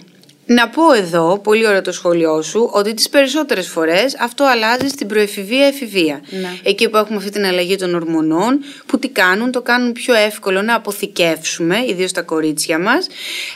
Να 0.46 0.68
πω 0.68 0.92
εδώ, 0.92 1.38
πολύ 1.38 1.66
ωραίο 1.66 1.82
το 1.82 1.92
σχόλιο 1.92 2.42
σου, 2.42 2.70
ότι 2.72 2.94
τις 2.94 3.08
περισσότερες 3.08 3.68
φορές 3.68 4.16
αυτό 4.20 4.44
αλλάζει 4.44 4.88
στην 4.88 5.06
προεφηβεία-εφηβεία. 5.06 6.20
Ναι. 6.30 6.48
Εκεί 6.62 6.88
που 6.88 6.96
έχουμε 6.96 7.16
αυτή 7.16 7.30
την 7.30 7.44
αλλαγή 7.44 7.76
των 7.76 7.94
ορμονών, 7.94 8.64
που 8.86 8.98
τι 8.98 9.08
κάνουν, 9.08 9.50
το 9.50 9.62
κάνουν 9.62 9.92
πιο 9.92 10.14
εύκολο 10.14 10.62
να 10.62 10.74
αποθηκεύσουμε, 10.74 11.84
ιδίως 11.86 12.12
τα 12.12 12.22
κορίτσια 12.22 12.78
μας, 12.78 13.06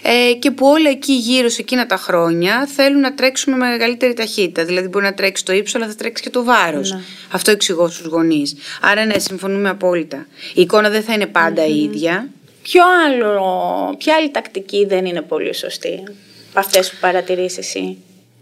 ε, 0.02 0.32
και 0.32 0.50
που 0.50 0.66
όλα 0.66 0.90
εκεί 0.90 1.12
γύρω 1.12 1.48
σε 1.48 1.60
εκείνα 1.60 1.86
τα 1.86 1.96
χρόνια 1.96 2.68
θέλουν 2.74 3.00
να 3.00 3.14
τρέξουμε 3.14 3.56
με 3.56 3.68
μεγαλύτερη 3.68 4.14
ταχύτητα. 4.14 4.64
Δηλαδή 4.64 4.88
μπορεί 4.88 5.04
να 5.04 5.14
τρέξει 5.14 5.44
το 5.44 5.52
ύψος, 5.52 5.74
αλλά 5.74 5.86
θα 5.86 5.94
τρέξει 5.94 6.22
και 6.22 6.30
το 6.30 6.44
βάρος. 6.44 6.92
Ναι. 6.92 7.00
Αυτό 7.30 7.50
εξηγώ 7.50 7.88
στους 7.88 8.06
γονείς. 8.06 8.54
Άρα 8.80 9.04
ναι, 9.04 9.18
συμφωνούμε 9.18 9.68
απόλυτα. 9.68 10.26
Η 10.54 10.60
εικόνα 10.60 10.88
δεν 10.88 11.02
θα 11.02 11.12
είναι 11.12 11.26
πάντα 11.26 11.66
η 11.66 11.82
ίδια. 11.82 12.28
Ποιο 12.68 12.82
άλλο, 13.06 13.94
ποια 13.98 14.14
άλλη 14.14 14.30
τακτική 14.30 14.86
δεν 14.86 15.06
είναι 15.06 15.22
πολύ 15.22 15.54
σωστή 15.54 16.02
από 16.50 16.58
αυτές 16.58 16.90
που 16.90 16.96
παρατηρείς 17.00 17.58
εσύ; 17.58 17.96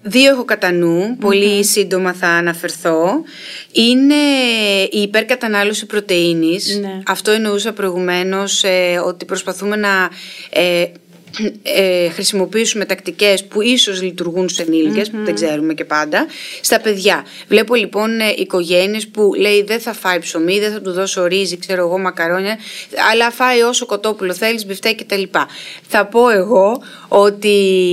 Δύο 0.06 0.32
έχω 0.32 0.44
κατά 0.44 0.72
νου, 0.72 1.16
πολύ 1.20 1.64
σύντομα 1.64 2.12
θα 2.12 2.28
αναφερθώ. 2.28 3.22
Είναι 3.72 4.14
η 4.90 5.02
υπερκατανάλωση 5.02 5.86
πρωτεΐνης. 5.86 6.78
Ναι. 6.80 7.00
Αυτό 7.06 7.30
εννοούσα 7.30 7.72
προηγουμένως 7.72 8.64
ε, 8.64 9.00
ότι 9.04 9.24
προσπαθούμε 9.24 9.76
να 9.76 10.10
ε, 10.50 10.84
ε, 11.62 12.08
χρησιμοποιήσουμε 12.08 12.84
τακτικές 12.84 13.44
που 13.44 13.62
ίσως 13.62 14.02
λειτουργούν 14.02 14.48
στους 14.48 14.66
ενηλικες 14.66 15.10
που 15.10 15.16
δεν 15.24 15.34
ξέρουμε 15.34 15.74
και 15.74 15.84
πάντα, 15.84 16.26
στα 16.60 16.80
παιδιά. 16.80 17.24
Βλέπω 17.48 17.74
λοιπόν 17.74 18.20
ε, 18.20 18.34
οικογένειες 18.36 19.08
που 19.08 19.34
λέει 19.34 19.62
δεν 19.62 19.80
θα 19.80 19.92
φάει 19.92 20.18
ψωμί, 20.18 20.58
δεν 20.58 20.72
θα 20.72 20.80
του 20.80 20.92
δώσω 20.92 21.26
ρύζι, 21.26 21.56
ξέρω 21.58 21.86
εγώ 21.86 21.98
μακαρόνια, 21.98 22.58
αλλά 23.12 23.30
φάει 23.30 23.60
όσο 23.60 23.86
κοτόπουλο 23.86 24.34
θέλεις, 24.34 24.66
μπιφτέκι 24.66 25.04
κτλ. 25.04 25.22
Θα 25.88 26.06
πω 26.06 26.28
εγώ 26.28 26.82
ότι 27.08 27.48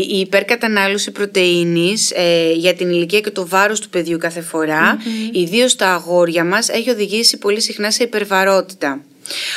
η 0.10 0.20
υπερκατανάλωση 0.20 1.12
πρωτεΐνης 1.12 2.12
ε, 2.12 2.52
για 2.54 2.74
την 2.74 2.90
ηλικία 2.90 3.20
και 3.20 3.32
το 3.32 3.48
βάρος 3.48 3.80
του 3.80 3.90
παιδιού 3.90 4.18
κάθε 4.18 4.42
φορά, 4.42 4.98
ιδίως 5.32 5.72
στα 5.72 5.94
αγόρια 5.94 6.44
μας, 6.44 6.70
έχει 6.70 6.90
οδηγήσει 6.90 7.38
πολύ 7.38 7.62
συχνά 7.62 7.92
σε 7.92 8.04
υπερβαρότητα. 8.04 9.02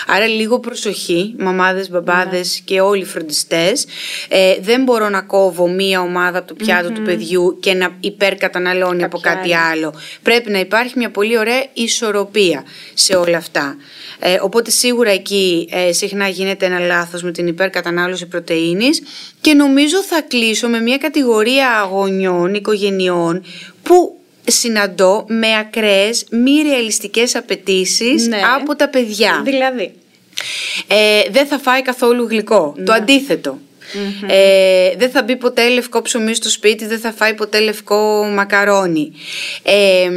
Άρα 0.07 0.27
λίγο 0.27 0.61
προσοχή, 0.61 1.35
μαμάδες, 1.39 1.91
μπαμπάδες 1.91 2.61
και 2.65 2.81
όλοι 2.81 3.01
οι 3.01 3.05
φροντιστές. 3.05 3.87
Ε, 4.29 4.57
δεν 4.61 4.83
μπορώ 4.83 5.09
να 5.09 5.23
κόβω 5.23 5.69
μία 5.69 6.01
ομάδα 6.01 6.39
από 6.39 6.49
το 6.49 6.55
πιατο 6.55 6.91
του 6.91 7.03
παιδιού 7.03 7.59
και 7.61 7.75
να 7.75 7.97
υπερκαταναλώνει 8.01 9.05
από 9.05 9.19
Κάποια 9.19 9.35
κάτι 9.41 9.55
άλλη. 9.55 9.71
άλλο. 9.85 9.95
Πρέπει 10.23 10.51
να 10.51 10.59
υπάρχει 10.59 10.93
μια 10.97 11.11
πολύ 11.11 11.39
ωραία 11.39 11.65
ισορροπία 11.73 12.65
σε 12.95 13.17
όλα 13.17 13.37
αυτά. 13.37 13.77
Ε, 14.19 14.39
οπότε 14.41 14.71
σίγουρα 14.71 15.11
εκεί 15.11 15.69
ε, 15.71 15.93
συχνά 15.93 16.29
γίνεται 16.29 16.67
ένα 16.67 16.79
λάθος 16.79 17.23
με 17.23 17.33
την 17.33 17.47
υπερκατανάλωση 17.47 18.27
πρωτεΐνης 18.27 19.03
και 19.41 19.55
νομίζω 19.55 20.03
θα 20.03 20.21
κλείσω 20.29 20.69
με 20.69 20.81
μια 20.81 20.99
κατηγορία 20.99 21.89
γονιών, 21.91 22.55
οικογενειών 22.55 23.45
που 23.83 24.19
συναντώ 24.47 25.25
με 25.29 25.57
ακραίες 25.59 26.25
μη 26.31 26.63
ρεαλιστικές 26.63 27.35
απαιτήσεις 27.35 28.27
Ναι. 28.27 28.41
από 28.57 28.77
τα 28.77 28.89
παιδιά. 28.89 29.41
Δηλαδή. 29.45 29.93
Ε, 30.87 31.21
δεν 31.31 31.47
θα 31.47 31.59
φάει 31.59 31.83
καθόλου 31.83 32.27
γλυκό. 32.29 32.75
Το 32.85 32.93
αντιθετο 33.93 34.33
Ε, 34.35 34.95
δεν 34.97 35.11
θα 35.11 35.23
μπει 35.23 35.37
ποτέ 35.37 35.69
λευκό 35.69 36.03
ψωμί 36.03 36.35
στο 36.35 36.51
σπίτι, 36.51 36.87
δεν 36.87 36.99
θα 36.99 37.13
φάει 37.13 37.35
ποτέ 37.35 37.61
λευκό 37.61 38.25
μακαρόνι. 38.35 39.13
Ε, 39.63 40.09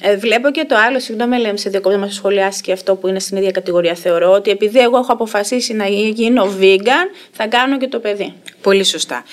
Ε, 0.00 0.16
βλέπω 0.16 0.50
και 0.50 0.64
το 0.68 0.76
άλλο, 0.88 1.00
συγγνώμη, 1.00 1.38
λέμε 1.38 1.56
σε 1.56 1.70
διακόπτω 1.70 1.98
να 1.98 2.08
σχολιάσεις 2.08 2.60
και 2.60 2.72
αυτό 2.72 2.94
που 2.94 3.08
είναι 3.08 3.18
στην 3.20 3.36
ίδια 3.36 3.50
κατηγορία. 3.50 3.94
Θεωρώ 3.94 4.30
ότι 4.32 4.50
επειδή 4.50 4.78
εγώ 4.78 4.98
έχω 4.98 5.12
αποφασίσει 5.12 5.72
να 5.74 5.86
γίνω 5.86 6.48
vegan, 6.60 7.08
θα 7.32 7.46
κάνω 7.46 7.78
και 7.78 7.88
το 7.88 7.98
παιδί. 7.98 8.32
Πολύ 8.62 8.84
σωστά. 8.84 9.24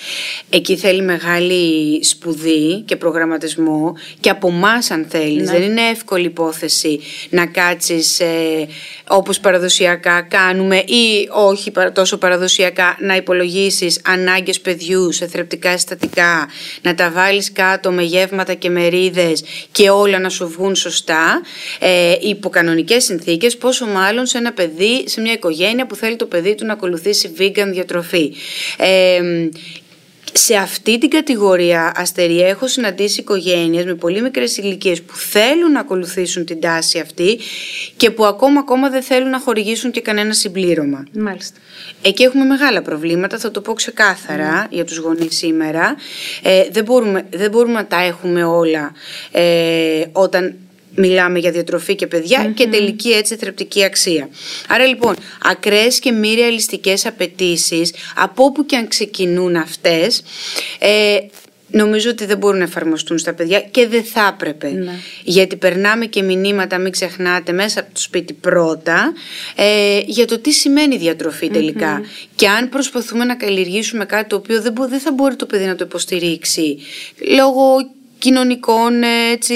Εκεί 0.50 0.76
θέλει 0.76 1.02
μεγάλη 1.02 2.04
σπουδή 2.04 2.82
και 2.86 2.96
προγραμματισμό 2.96 3.96
και 4.20 4.30
από 4.30 4.48
εμάς 4.48 4.90
αν 4.90 5.06
θέλεις. 5.08 5.50
Δεν 5.50 5.62
είναι 5.62 5.80
εύκολη 5.90 6.26
υπόθεση 6.26 7.00
να 7.30 7.46
κάτσεις 7.46 8.20
ε, 8.20 8.66
όπως 9.08 9.40
παραδοσιακά 9.40 10.22
κάνουμε 10.22 10.76
ή 10.76 11.28
όχι 11.32 11.70
παρα- 11.70 11.92
τόσο 11.92 12.16
παραδοσιακά 12.18 12.96
να 13.00 13.16
υπολογίσεις 13.16 13.83
τις 13.84 14.00
ανάγκες 14.04 14.60
παιδιούς 14.60 15.16
σε 15.16 15.26
θρεπτικά 15.26 15.72
συστατικά, 15.72 16.48
να 16.82 16.94
τα 16.94 17.10
βάλεις 17.10 17.52
κάτω 17.52 17.92
με 17.92 18.02
γεύματα 18.02 18.54
και 18.54 18.70
μερίδες 18.70 19.44
και 19.72 19.90
όλα 19.90 20.18
να 20.18 20.28
σου 20.28 20.48
βγουν 20.48 20.74
σωστά, 20.74 21.42
ε, 21.78 22.14
υπό 22.20 22.48
κανονικές 22.48 23.04
συνθήκες, 23.04 23.56
πόσο 23.56 23.86
μάλλον 23.86 24.26
σε 24.26 24.38
ένα 24.38 24.52
παιδί, 24.52 25.04
σε 25.08 25.20
μια 25.20 25.32
οικογένεια 25.32 25.86
που 25.86 25.94
θέλει 25.94 26.16
το 26.16 26.26
παιδί 26.26 26.54
του 26.54 26.66
να 26.66 26.72
ακολουθήσει 26.72 27.34
vegan 27.38 27.68
διατροφή. 27.72 28.34
Ε, 28.76 29.20
σε 30.32 30.54
αυτή 30.54 30.98
την 30.98 31.10
κατηγορία 31.10 31.92
αστερία 31.96 32.48
έχω 32.48 32.66
συναντήσει 32.66 33.20
οικογένειες 33.20 33.84
με 33.84 33.94
πολύ 33.94 34.22
μικρές 34.22 34.56
ηλικίες 34.56 35.02
που 35.02 35.16
θέλουν 35.16 35.72
να 35.72 35.80
ακολουθήσουν 35.80 36.44
την 36.44 36.60
τάση 36.60 36.98
αυτή 36.98 37.38
και 37.96 38.10
που 38.10 38.24
ακόμα 38.24 38.60
ακόμα 38.60 38.90
δεν 38.90 39.02
θέλουν 39.02 39.30
να 39.30 39.40
χορηγήσουν 39.40 39.90
και 39.90 40.00
κανένα 40.00 40.32
συμπλήρωμα. 40.32 41.04
Μάλιστα. 41.12 41.58
Εκεί 42.02 42.22
έχουμε 42.22 42.44
μεγάλα 42.44 42.82
προβλήματα, 42.82 43.38
θα 43.38 43.50
το 43.50 43.60
πω 43.60 43.72
ξεκάθαρα 43.72 44.66
για 44.70 44.84
τους 44.84 44.96
γονείς 44.96 45.36
σήμερα. 45.36 45.96
Ε, 46.42 46.68
δεν, 46.70 46.84
μπορούμε, 46.84 47.26
δεν 47.30 47.50
μπορούμε 47.50 47.74
να 47.74 47.86
τα 47.86 48.02
έχουμε 48.02 48.44
όλα 48.44 48.92
ε, 49.30 50.04
όταν 50.12 50.54
μιλάμε 50.94 51.38
για 51.38 51.50
διατροφή 51.50 51.94
και 51.94 52.06
παιδια 52.06 52.52
και 52.54 52.66
τελική 52.66 53.08
έτσι 53.08 53.36
θρεπτική 53.36 53.84
αξία. 53.84 54.28
Άρα 54.68 54.84
λοιπόν, 54.86 55.14
ακραίες 55.42 55.98
και 55.98 56.12
μη 56.12 56.34
ρεαλιστικές 56.34 57.06
απαιτήσεις, 57.06 57.94
από 58.16 58.44
όπου 58.44 58.66
και 58.66 58.76
αν 58.76 58.88
ξεκινούν 58.88 59.56
αυτές, 59.56 60.22
ε, 60.78 61.18
νομίζω 61.70 62.10
ότι 62.10 62.24
δεν 62.26 62.38
μπορούν 62.38 62.58
να 62.58 62.64
εφαρμοστούν 62.64 63.18
στα 63.18 63.34
παιδιά 63.34 63.60
και 63.60 63.86
δεν 63.86 64.04
θα 64.04 64.34
έπρεπε. 64.34 64.68
Ναι. 64.68 64.92
Γιατί 65.24 65.56
περνάμε 65.56 66.06
και 66.06 66.22
μηνύματα, 66.22 66.78
μην 66.78 66.92
ξεχνάτε, 66.92 67.52
μέσα 67.52 67.80
από 67.80 67.94
το 67.94 68.00
σπίτι 68.00 68.32
πρώτα, 68.32 69.12
ε, 69.54 70.00
για 70.06 70.26
το 70.26 70.38
τι 70.38 70.52
σημαίνει 70.52 70.96
διατροφή 70.96 71.50
τελικά. 71.50 72.02
Και 72.36 72.48
αν 72.48 72.68
προσπαθούμε 72.68 73.24
να 73.24 73.34
καλλιεργήσουμε 73.34 74.04
κάτι 74.04 74.28
το 74.28 74.36
οποίο 74.36 74.62
δεν, 74.62 74.72
μπο- 74.72 74.88
δεν 74.88 75.00
θα 75.00 75.12
μπορεί 75.12 75.36
το 75.36 75.46
παιδί 75.46 75.64
να 75.64 75.74
το 75.74 75.84
υποστηρίξει, 75.84 76.78
λόγω 77.36 77.76
κοινωνικών 78.24 79.02
έτσι, 79.32 79.54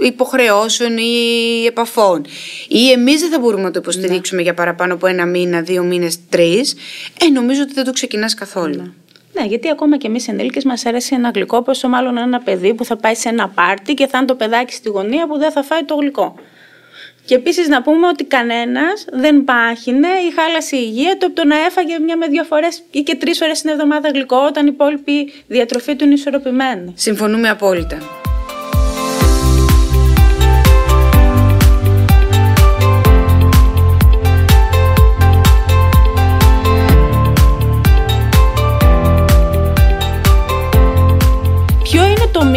υποχρεώσεων 0.00 0.96
ή 0.98 1.64
επαφών 1.66 2.24
ή 2.68 2.90
εμείς 2.90 3.20
δεν 3.20 3.30
θα 3.30 3.38
μπορούμε 3.38 3.62
να 3.62 3.70
το 3.70 3.78
υποστηρίξουμε 3.82 4.42
για 4.42 4.54
παραπάνω 4.54 4.94
από 4.94 5.06
ένα 5.06 5.26
μήνα, 5.26 5.60
δύο 5.60 5.82
μήνες, 5.82 6.18
τρεις 6.28 6.74
ε, 7.20 7.28
νομίζω 7.28 7.62
ότι 7.62 7.72
δεν 7.72 7.84
το 7.84 7.92
ξεκινάς 7.92 8.34
καθόλου. 8.34 8.94
Ναι, 9.32 9.46
γιατί 9.46 9.70
ακόμα 9.70 9.96
και 9.96 10.06
εμείς 10.06 10.28
ενήλικες 10.28 10.64
μας 10.64 10.86
αρέσει 10.86 11.14
ένα 11.14 11.30
γλυκό, 11.34 11.62
πόσο 11.62 11.88
μάλλον 11.88 12.18
ένα 12.18 12.40
παιδί 12.40 12.74
που 12.74 12.84
θα 12.84 12.96
πάει 12.96 13.14
σε 13.14 13.28
ένα 13.28 13.48
πάρτι 13.48 13.94
και 13.94 14.06
θα 14.06 14.18
είναι 14.18 14.26
το 14.26 14.34
παιδάκι 14.34 14.72
στη 14.72 14.88
γωνία 14.88 15.26
που 15.26 15.38
δεν 15.38 15.52
θα 15.52 15.62
φάει 15.62 15.84
το 15.84 15.94
γλυκό. 15.94 16.34
Και 17.24 17.34
επίσης 17.34 17.68
να 17.68 17.82
πούμε 17.82 18.06
ότι 18.06 18.24
κανένας 18.24 19.04
δεν 19.12 19.44
πάχυνε 19.44 20.08
ή 20.08 20.32
χάλασε 20.36 20.76
η 20.76 20.84
υγεία 20.86 21.16
του 21.18 21.26
από 21.26 21.34
το 21.34 21.44
να 21.44 21.56
έφαγε 21.56 21.98
μια 21.98 22.16
με 22.16 22.26
δύο 22.26 22.44
φορές 22.44 22.82
ή 22.90 23.00
και 23.00 23.14
τρεις 23.14 23.38
φορές 23.38 23.60
την 23.60 23.70
εβδομάδα 23.70 24.08
γλυκό, 24.08 24.36
όταν 24.36 24.66
η 24.66 24.70
υπόλοιπη 24.72 25.32
διατροφή 25.46 25.96
του 25.96 26.04
είναι 26.04 26.14
ισορροπημένη. 26.14 26.92
Συμφωνούμε 26.96 27.48
απόλυτα. 27.48 27.98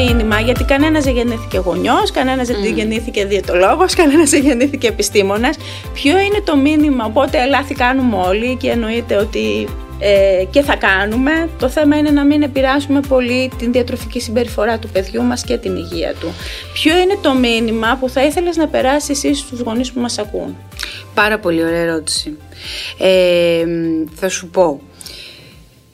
Μήνυμα, 0.07 0.39
γιατί 0.39 0.63
κανένας 0.63 1.03
δεν 1.03 1.13
γεννήθηκε 1.13 1.57
γονιός, 1.57 2.11
κανένας 2.11 2.47
δεν 2.47 2.73
γεννήθηκε 2.73 3.25
διαιτολόγος, 3.25 3.93
κανένας 3.93 4.29
δεν 4.29 4.41
γεννήθηκε 4.43 4.87
επιστήμονας. 4.87 5.57
Ποιο 5.93 6.19
είναι 6.19 6.41
το 6.43 6.57
μήνυμα, 6.57 7.05
οπότε 7.05 7.45
λάθη 7.45 7.73
κάνουμε 7.73 8.15
όλοι 8.15 8.55
και 8.55 8.69
εννοείται 8.69 9.15
ότι 9.15 9.67
ε, 9.99 10.43
και 10.49 10.61
θα 10.61 10.75
κάνουμε. 10.75 11.49
Το 11.59 11.69
θέμα 11.69 11.97
είναι 11.97 12.09
να 12.09 12.25
μην 12.25 12.41
επηρεάσουμε 12.41 12.99
πολύ 13.07 13.51
την 13.57 13.71
διατροφική 13.71 14.19
συμπεριφορά 14.19 14.79
του 14.79 14.89
παιδιού 14.89 15.23
μας 15.23 15.43
και 15.43 15.57
την 15.57 15.75
υγεία 15.75 16.13
του. 16.19 16.33
Ποιο 16.73 16.97
είναι 16.97 17.17
το 17.21 17.33
μήνυμα 17.33 17.97
που 17.99 18.09
θα 18.09 18.25
ήθελες 18.25 18.57
να 18.57 18.67
περάσεις 18.67 19.09
εσύ 19.09 19.33
στους 19.33 19.59
γονείς 19.59 19.91
που 19.91 19.99
μας 19.99 20.17
ακούν; 20.17 20.55
Πάρα 21.13 21.39
πολύ 21.39 21.63
ωραία 21.63 21.81
ερώτηση. 21.81 22.37
Ε, 22.97 23.65
θα 24.15 24.29
σου 24.29 24.47
πω. 24.47 24.81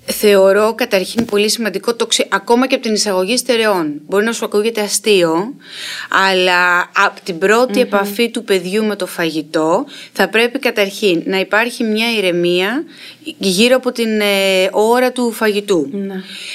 Θεωρώ 0.05 0.73
καταρχήν 0.75 1.25
πολύ 1.25 1.49
σημαντικό 1.49 1.95
το 1.95 2.07
ξε... 2.07 2.27
ακόμα 2.29 2.67
και 2.67 2.75
από 2.75 2.83
την 2.83 2.93
εισαγωγή 2.93 3.37
στερεών. 3.37 4.01
Μπορεί 4.07 4.25
να 4.25 4.31
σου 4.31 4.45
ακούγεται 4.45 4.81
αστείο, 4.81 5.55
αλλά 6.29 6.79
από 6.79 7.21
την 7.23 7.37
πρωτη 7.37 7.79
επαφή 7.79 8.29
του 8.29 8.43
παιδιού 8.43 8.85
με 8.85 8.95
το 8.95 9.05
φαγητό 9.07 9.85
θα 10.11 10.29
πρέπει 10.29 10.59
καταρχήν 10.59 11.23
να 11.25 11.39
υπάρχει 11.39 11.83
μια 11.83 12.11
ηρεμία 12.17 12.83
γύρω 13.37 13.75
από 13.75 13.91
την 13.91 14.19
ε, 14.21 14.69
ώρα 14.71 15.11
του 15.11 15.31
φαγητού. 15.31 15.89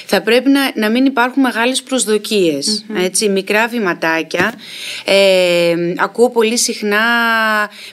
Θα 0.06 0.22
πρέπει 0.22 0.50
να, 0.50 0.60
να 0.74 0.90
μην 0.90 1.04
υπάρχουν 1.04 1.42
μεγάλες 1.42 1.82
προσδοκίες, 1.82 2.84
έτσι, 3.04 3.28
μικρά 3.28 3.68
βηματάκια. 3.68 4.54
Ε, 5.04 5.74
ακούω 5.96 6.30
πολύ 6.30 6.58
συχνά 6.58 6.98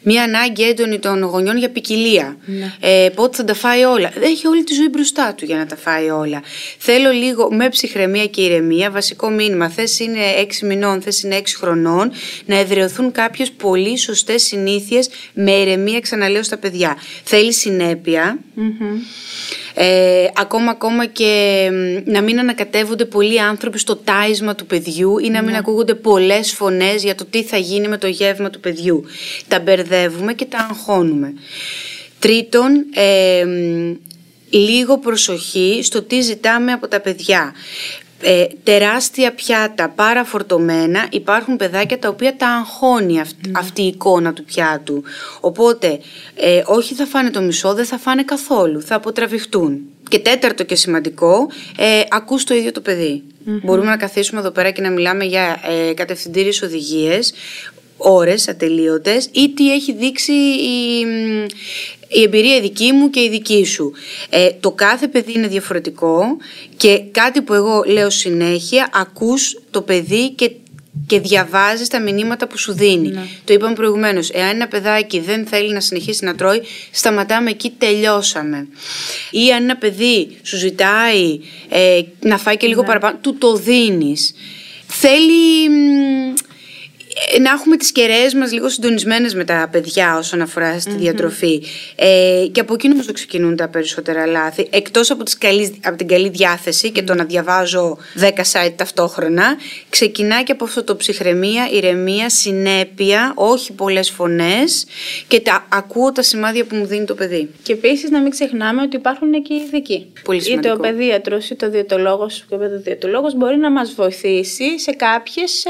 μια 0.01 0.23
ανάγκη 0.23 0.63
έντονη 0.63 0.99
των 0.99 1.23
γονιών 1.23 1.57
για 1.57 1.69
ποικιλία. 1.69 2.37
Ε, 2.79 3.09
πότε 3.15 3.37
θα 3.37 3.43
τα 3.43 3.53
φάει 3.53 3.83
όλα. 3.83 4.11
Δεν 4.13 4.23
έχει 4.23 4.47
όλη 4.47 4.63
τη 4.63 4.73
ζωή 4.73 4.89
μπροστά 4.89 5.33
του 5.37 5.45
για 5.45 5.57
να 5.57 5.65
τα 5.65 5.75
φάει 5.75 6.09
όλα. 6.09 6.41
Θέλω 6.77 7.11
λίγο 7.11 7.51
με 7.51 7.69
ψυχραιμία 7.69 8.25
και 8.25 8.41
ηρεμία, 8.41 8.91
βασικό 8.91 9.29
μήνυμα. 9.29 9.69
Θες 9.69 9.99
είναι 9.99 10.19
6 10.61 10.65
μηνών, 10.65 11.01
θες 11.01 11.23
είναι 11.23 11.35
6 11.35 11.41
χρονών, 11.57 12.11
να 12.45 12.57
εδραιωθούν 12.57 13.11
κάποιες 13.11 13.51
πολύ 13.51 13.97
σωστές 13.97 14.43
συνήθειες 14.43 15.09
με 15.33 15.51
ηρεμία, 15.51 15.99
ξαναλέω 15.99 16.43
στα 16.43 16.57
παιδιά. 16.57 16.97
Θέλεις 17.23 17.57
συνέπεια. 17.57 18.39
Ε, 19.73 20.27
ακόμα, 20.35 20.71
ακόμα 20.71 21.05
και 21.05 21.69
μ, 21.71 22.11
να 22.11 22.21
μην 22.21 22.39
ανακατεύονται 22.39 23.05
πολλοί 23.05 23.41
άνθρωποι 23.41 23.79
στο 23.79 23.95
τάισμα 23.95 24.55
του 24.55 24.65
παιδιού 24.65 25.17
ή 25.17 25.29
να 25.29 25.43
μην 25.43 25.55
ακούγονται 25.55 25.93
πολλές 25.93 26.51
φωνές 26.51 27.03
για 27.03 27.15
το 27.15 27.25
τι 27.25 27.43
θα 27.43 27.57
γίνει 27.57 27.87
με 27.87 27.97
το 27.97 28.07
γεύμα 28.07 28.49
του 28.49 28.59
παιδιού. 28.59 29.03
Τα 29.47 29.59
μπερδεύουμε 29.59 30.33
και 30.33 30.45
τα 30.45 30.67
αγχώνουμε. 30.69 31.33
Τρίτον, 32.19 32.85
ε, 32.93 33.45
μ, 33.45 33.93
λίγο 34.49 34.97
προσοχή 34.97 35.79
στο 35.83 36.01
τι 36.01 36.21
ζητάμε 36.21 36.71
από 36.71 36.87
τα 36.87 36.99
παιδιά. 36.99 37.53
Ε, 38.21 38.45
τεράστια 38.63 39.33
πιάτα, 39.33 39.89
παραφορτωμένα, 39.89 41.07
υπάρχουν 41.11 41.55
παιδάκια 41.55 41.99
τα 41.99 42.09
οποία 42.09 42.35
τα 42.35 42.47
αγχώνει 42.47 43.19
αυ- 43.19 43.35
αυτή 43.57 43.81
η 43.81 43.87
εικόνα 43.87 44.33
του 44.33 44.43
πιάτου. 44.43 45.03
Οπότε, 45.39 45.99
ε, 46.35 46.61
όχι 46.65 46.93
θα 46.93 47.05
φάνε 47.05 47.29
το 47.29 47.41
μισό, 47.41 47.73
δεν 47.73 47.85
θα 47.85 47.97
φάνε 47.97 48.23
καθόλου, 48.23 48.81
θα 48.81 48.95
αποτραβηχτούν. 48.95 49.79
Και 50.09 50.19
τέταρτο 50.19 50.63
και 50.63 50.75
σημαντικό, 50.75 51.49
ε, 51.77 52.01
ακούς 52.09 52.43
το 52.43 52.53
ίδιο 52.53 52.71
το 52.71 52.81
παιδί. 52.81 53.23
Μπορούμε 53.63 53.87
να 53.89 53.97
καθίσουμε 53.97 54.39
εδώ 54.39 54.51
πέρα 54.51 54.71
και 54.71 54.81
να 54.81 54.89
μιλάμε 54.89 55.23
για 55.23 55.59
ε, 55.89 55.93
κατευθυντήριες 55.93 56.61
οδηγίες, 56.61 57.33
ώρες 57.97 58.47
ατελείωτες 58.47 59.29
ή 59.31 59.49
τι 59.49 59.73
έχει 59.73 59.93
δείξει 59.93 60.31
η, 60.31 61.05
μ, 61.05 61.45
η 62.07 62.21
εμπειρία 62.21 62.55
η 62.55 62.61
δική 62.61 62.91
μου 62.91 63.09
και 63.09 63.19
η 63.19 63.29
δική 63.29 63.65
σου. 63.65 63.91
Ε, 64.29 64.49
το 64.59 64.71
κάθε 64.71 65.07
παιδί 65.07 65.33
είναι 65.33 65.47
διαφορετικό 65.47 66.37
και 66.77 67.01
κάτι 67.11 67.41
που 67.41 67.53
εγώ 67.53 67.83
λέω 67.87 68.09
συνέχεια, 68.09 68.89
ακούς 68.93 69.61
το 69.71 69.81
παιδί 69.81 70.29
και 70.29 70.51
και 71.07 71.19
διαβάζεις 71.19 71.87
τα 71.87 71.99
μηνύματα 71.99 72.47
που 72.47 72.57
σου 72.57 72.73
δίνει. 72.73 73.13
Το 73.43 73.53
είπαμε 73.53 73.73
προηγουμένως, 73.73 74.29
εάν 74.29 74.49
ένα 74.49 74.67
παιδάκι 74.67 75.19
δεν 75.19 75.45
θέλει 75.45 75.73
να 75.73 75.79
συνεχίσει 75.79 76.25
να 76.25 76.35
τρώει, 76.35 76.61
σταματάμε 76.91 77.49
εκεί, 77.49 77.73
τελειώσαμε. 77.77 78.67
Ή 79.31 79.51
αν 79.51 79.63
ένα 79.63 79.77
παιδί 79.77 80.37
σου 80.43 80.57
ζητάει 80.57 81.39
ε, 81.69 82.01
να 82.19 82.37
φάει 82.37 82.57
και 82.57 82.67
λίγο 82.67 82.83
παραπάνω, 82.83 83.17
του 83.21 83.35
το 83.37 83.55
δίνεις. 83.55 84.33
Θέλει 84.87 85.69
μ, 85.69 85.73
ε, 85.73 86.33
να 87.41 87.51
έχουμε 87.51 87.77
τις 87.77 87.91
κεραίες 87.91 88.33
μας 88.33 88.51
λίγο 88.51 88.69
συντονισμένες 88.69 89.33
με 89.33 89.43
τα 89.43 89.69
παιδιά 89.71 90.17
όσον 90.17 90.41
αφορά 90.41 90.79
στη 90.79 90.91
διατροφή. 90.91 91.63
Ε, 91.95 92.45
και 92.51 92.59
από 92.59 92.73
εκεί 92.73 92.87
νομίζω 92.87 93.11
ξεκινούν 93.11 93.55
τα 93.55 93.67
περισσότερα 93.67 94.25
λάθη. 94.25 94.67
Εκτός 94.69 95.11
από, 95.11 95.23
τις 95.23 95.37
καλείς, 95.37 95.71
από 95.83 95.97
την 95.97 96.07
καλή 96.07 96.29
διάθεση 96.29 96.91
και 96.91 97.03
το 97.03 97.13
να 97.13 97.23
διαβάζω 97.23 97.97
10 98.19 98.27
site 98.27 98.73
ταυτόχρονα, 98.75 99.57
ξεκινάει 99.89 100.43
και 100.43 100.51
από 100.51 100.63
αυτό 100.63 100.83
το 100.83 100.95
ψυχραιμία, 100.95 101.69
ηρεμία, 101.71 102.29
συνέπεια, 102.29 103.31
όχι 103.35 103.73
πολλές 103.73 104.09
φωνές 104.09 104.85
και 105.27 105.39
τα, 105.39 105.65
ακούω 105.69 106.11
τα 106.11 106.21
σημάδια 106.21 106.65
που 106.65 106.75
μου 106.75 106.85
δίνει 106.85 107.05
το 107.05 107.15
παιδί. 107.15 107.49
Και 107.63 107.73
επίσης 107.73 108.09
να 108.09 108.21
μην 108.21 108.31
ξεχνάμε 108.31 108.81
ότι 108.81 108.95
υπάρχουν 108.95 109.31
και 109.43 109.53
οι 109.53 109.57
ειδικοί. 109.65 110.11
Πολύ 110.23 110.37
Είτε 110.37 110.47
σημαντικό. 110.47 110.73
ο 110.73 110.79
παιδίατρος 110.79 111.49
είτε 111.49 111.65
ο 111.65 111.69
διαιτολόγος 111.69 112.45
και 112.49 112.55
ο 112.55 112.57
παιδοδιαιτολόγο 112.57 113.31
μπορεί 113.35 113.57
να 113.57 113.71
μας 113.71 113.93
βοηθήσει 113.93 114.79
σε 114.79 114.91
κάποιες 114.91 115.65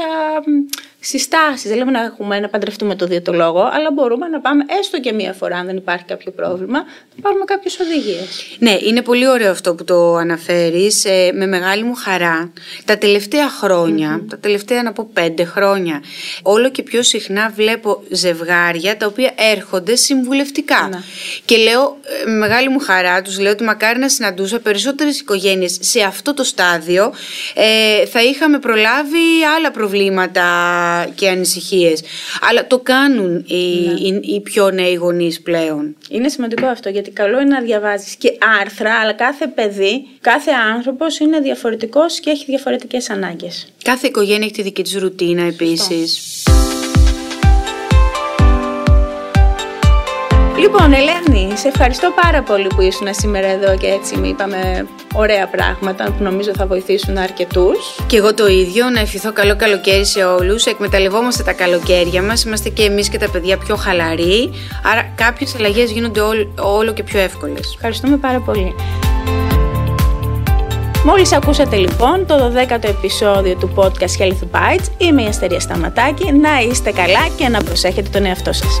συστάσεις. 1.06 1.68
Δεν 1.68 1.78
λέμε 1.78 1.90
να, 1.90 2.02
έχουμε, 2.02 2.40
να 2.40 2.48
παντρευτούμε 2.48 2.94
το 2.94 3.06
διαιτολόγο, 3.06 3.60
αλλά 3.72 3.92
μπορούμε 3.92 4.28
να 4.28 4.40
πάμε 4.40 4.64
έστω 4.80 5.00
και 5.00 5.12
μία 5.12 5.32
φορά, 5.32 5.56
αν 5.56 5.66
δεν 5.66 5.76
υπάρχει 5.76 6.04
κάποιο 6.04 6.32
πρόβλημα, 6.32 6.78
να 7.14 7.22
πάρουμε 7.22 7.44
κάποιες 7.44 7.78
οδηγίες. 7.80 8.56
Ναι, 8.58 8.76
είναι 8.80 9.02
πολύ 9.02 9.28
ωραίο 9.28 9.50
αυτό 9.50 9.74
που 9.74 9.84
το 9.84 10.14
αναφέρεις. 10.14 11.04
Ε, 11.04 11.30
με 11.34 11.46
μεγάλη 11.46 11.82
μου 11.82 11.94
χαρά. 11.94 12.52
Τα 12.84 12.98
τελευταία 12.98 13.48
τα 14.28 14.38
τελευταία 14.40 14.82
να 14.82 14.92
πω 14.92 15.10
πέντε 15.12 15.44
χρόνια, 15.44 16.02
όλο 16.42 16.70
και 16.70 16.82
πιο 16.82 17.02
συχνά 17.02 17.52
βλέπω 17.54 18.02
ζευγάρια 18.10 18.96
τα 18.96 19.06
οποία 19.06 19.32
έρχονται 19.36 19.96
συμβουλευτικά. 19.96 20.88
Ναι. 20.90 20.98
Και 21.44 21.56
λέω, 21.56 21.96
ε, 22.24 22.30
με 22.30 22.36
μεγάλη 22.36 22.68
μου 22.68 22.78
χαρά 22.78 23.22
τους 23.22 23.38
λέω 23.38 23.52
ότι 23.52 23.64
μακάρι 23.64 23.98
να 23.98 24.08
συναντούσα 24.08 24.58
περισσότερες 24.60 25.20
οικογένειες 25.20 25.78
σε 25.80 26.00
αυτό 26.00 26.34
το 26.34 26.44
στάδιο. 26.44 27.12
Ε, 27.54 28.06
θα 28.06 28.22
είχαμε 28.22 28.58
προλάβει 28.58 29.44
άλλα 29.56 29.70
προβλήματα 29.70 30.44
και 31.14 31.28
ανησυχίες. 31.28 32.00
Αλλά 32.50 32.66
το 32.66 32.78
κάνουν 32.78 33.44
οι, 33.46 33.54
Ναι. 33.56 33.92
οι, 34.00 34.20
οι 34.34 34.40
πιο 34.40 34.70
νέοι 34.70 34.94
γονείς 34.94 35.42
πλέον. 35.42 35.96
Είναι 36.10 36.28
σημαντικό 36.28 36.66
αυτό 36.66 36.88
γιατί 36.88 37.10
καλό 37.10 37.40
είναι 37.40 37.54
να 37.54 37.60
διαβάζεις 37.62 38.14
και 38.16 38.38
άρθρα, 38.60 38.94
αλλά 38.94 39.12
κάθε 39.12 39.46
παιδί, 39.46 40.06
κάθε 40.20 40.50
άνθρωπος 40.74 41.18
είναι 41.18 41.40
διαφορετικός 41.40 42.20
και 42.20 42.30
έχει 42.30 42.44
διαφορετικές 42.44 43.10
ανάγκες. 43.10 43.72
Κάθε 43.84 44.06
οικογένεια 44.06 44.44
έχει 44.44 44.54
τη 44.54 44.62
δική 44.62 44.82
της 44.82 44.94
ρουτίνα 44.98 45.42
επίσης. 45.42 46.18
Λοιπόν, 50.66 50.92
Ελένη, 50.92 51.56
σε 51.56 51.68
ευχαριστώ 51.68 52.12
πάρα 52.22 52.42
πολύ 52.42 52.66
που 52.66 52.80
ήσουν 52.80 53.06
σήμερα 53.10 53.46
εδώ 53.46 53.76
και 53.76 53.86
έτσι 53.86 54.16
μου 54.16 54.24
είπαμε 54.24 54.86
ωραία 55.14 55.48
πράγματα 55.48 56.04
που 56.04 56.22
νομίζω 56.22 56.50
θα 56.56 56.66
βοηθήσουν 56.66 57.16
αρκετούς. 57.16 57.78
Και 58.06 58.16
εγώ 58.16 58.34
το 58.34 58.46
ίδιο, 58.46 58.90
να 58.90 59.00
ευχηθώ 59.00 59.32
καλό 59.32 59.56
καλοκαίρι 59.56 60.06
σε 60.06 60.24
όλους. 60.24 60.64
Εκμεταλλευόμαστε 60.64 61.42
τα 61.42 61.52
καλοκαίρια 61.52 62.22
μας, 62.22 62.44
είμαστε 62.44 62.68
και 62.68 62.82
εμείς 62.82 63.08
και 63.08 63.18
τα 63.18 63.30
παιδιά 63.30 63.56
πιο 63.56 63.76
χαλαροί. 63.76 64.50
Άρα 64.92 65.12
κάποιες 65.14 65.54
αλλαγές 65.54 65.90
γίνονται 65.90 66.20
όλο, 66.20 66.52
όλο 66.60 66.92
και 66.92 67.02
πιο 67.02 67.20
εύκολες. 67.20 67.74
Ευχαριστούμε 67.74 68.16
πάρα 68.16 68.40
πολύ. 68.40 68.74
Μόλις 71.04 71.32
ακούσατε 71.32 71.76
λοιπόν 71.76 72.26
το 72.26 72.52
12ο 72.54 72.88
επεισόδιο 72.88 73.54
του 73.54 73.72
podcast 73.74 74.22
Health 74.22 74.56
Bites, 74.56 74.86
είμαι 74.98 75.22
η 75.22 75.26
Αστερία 75.26 75.60
Σταματάκη. 75.60 76.32
Να 76.32 76.60
είστε 76.70 76.90
καλά 76.90 77.28
και 77.36 77.48
να 77.48 77.62
προσέχετε 77.62 78.08
τον 78.12 78.24
εαυτό 78.24 78.52
σας. 78.52 78.80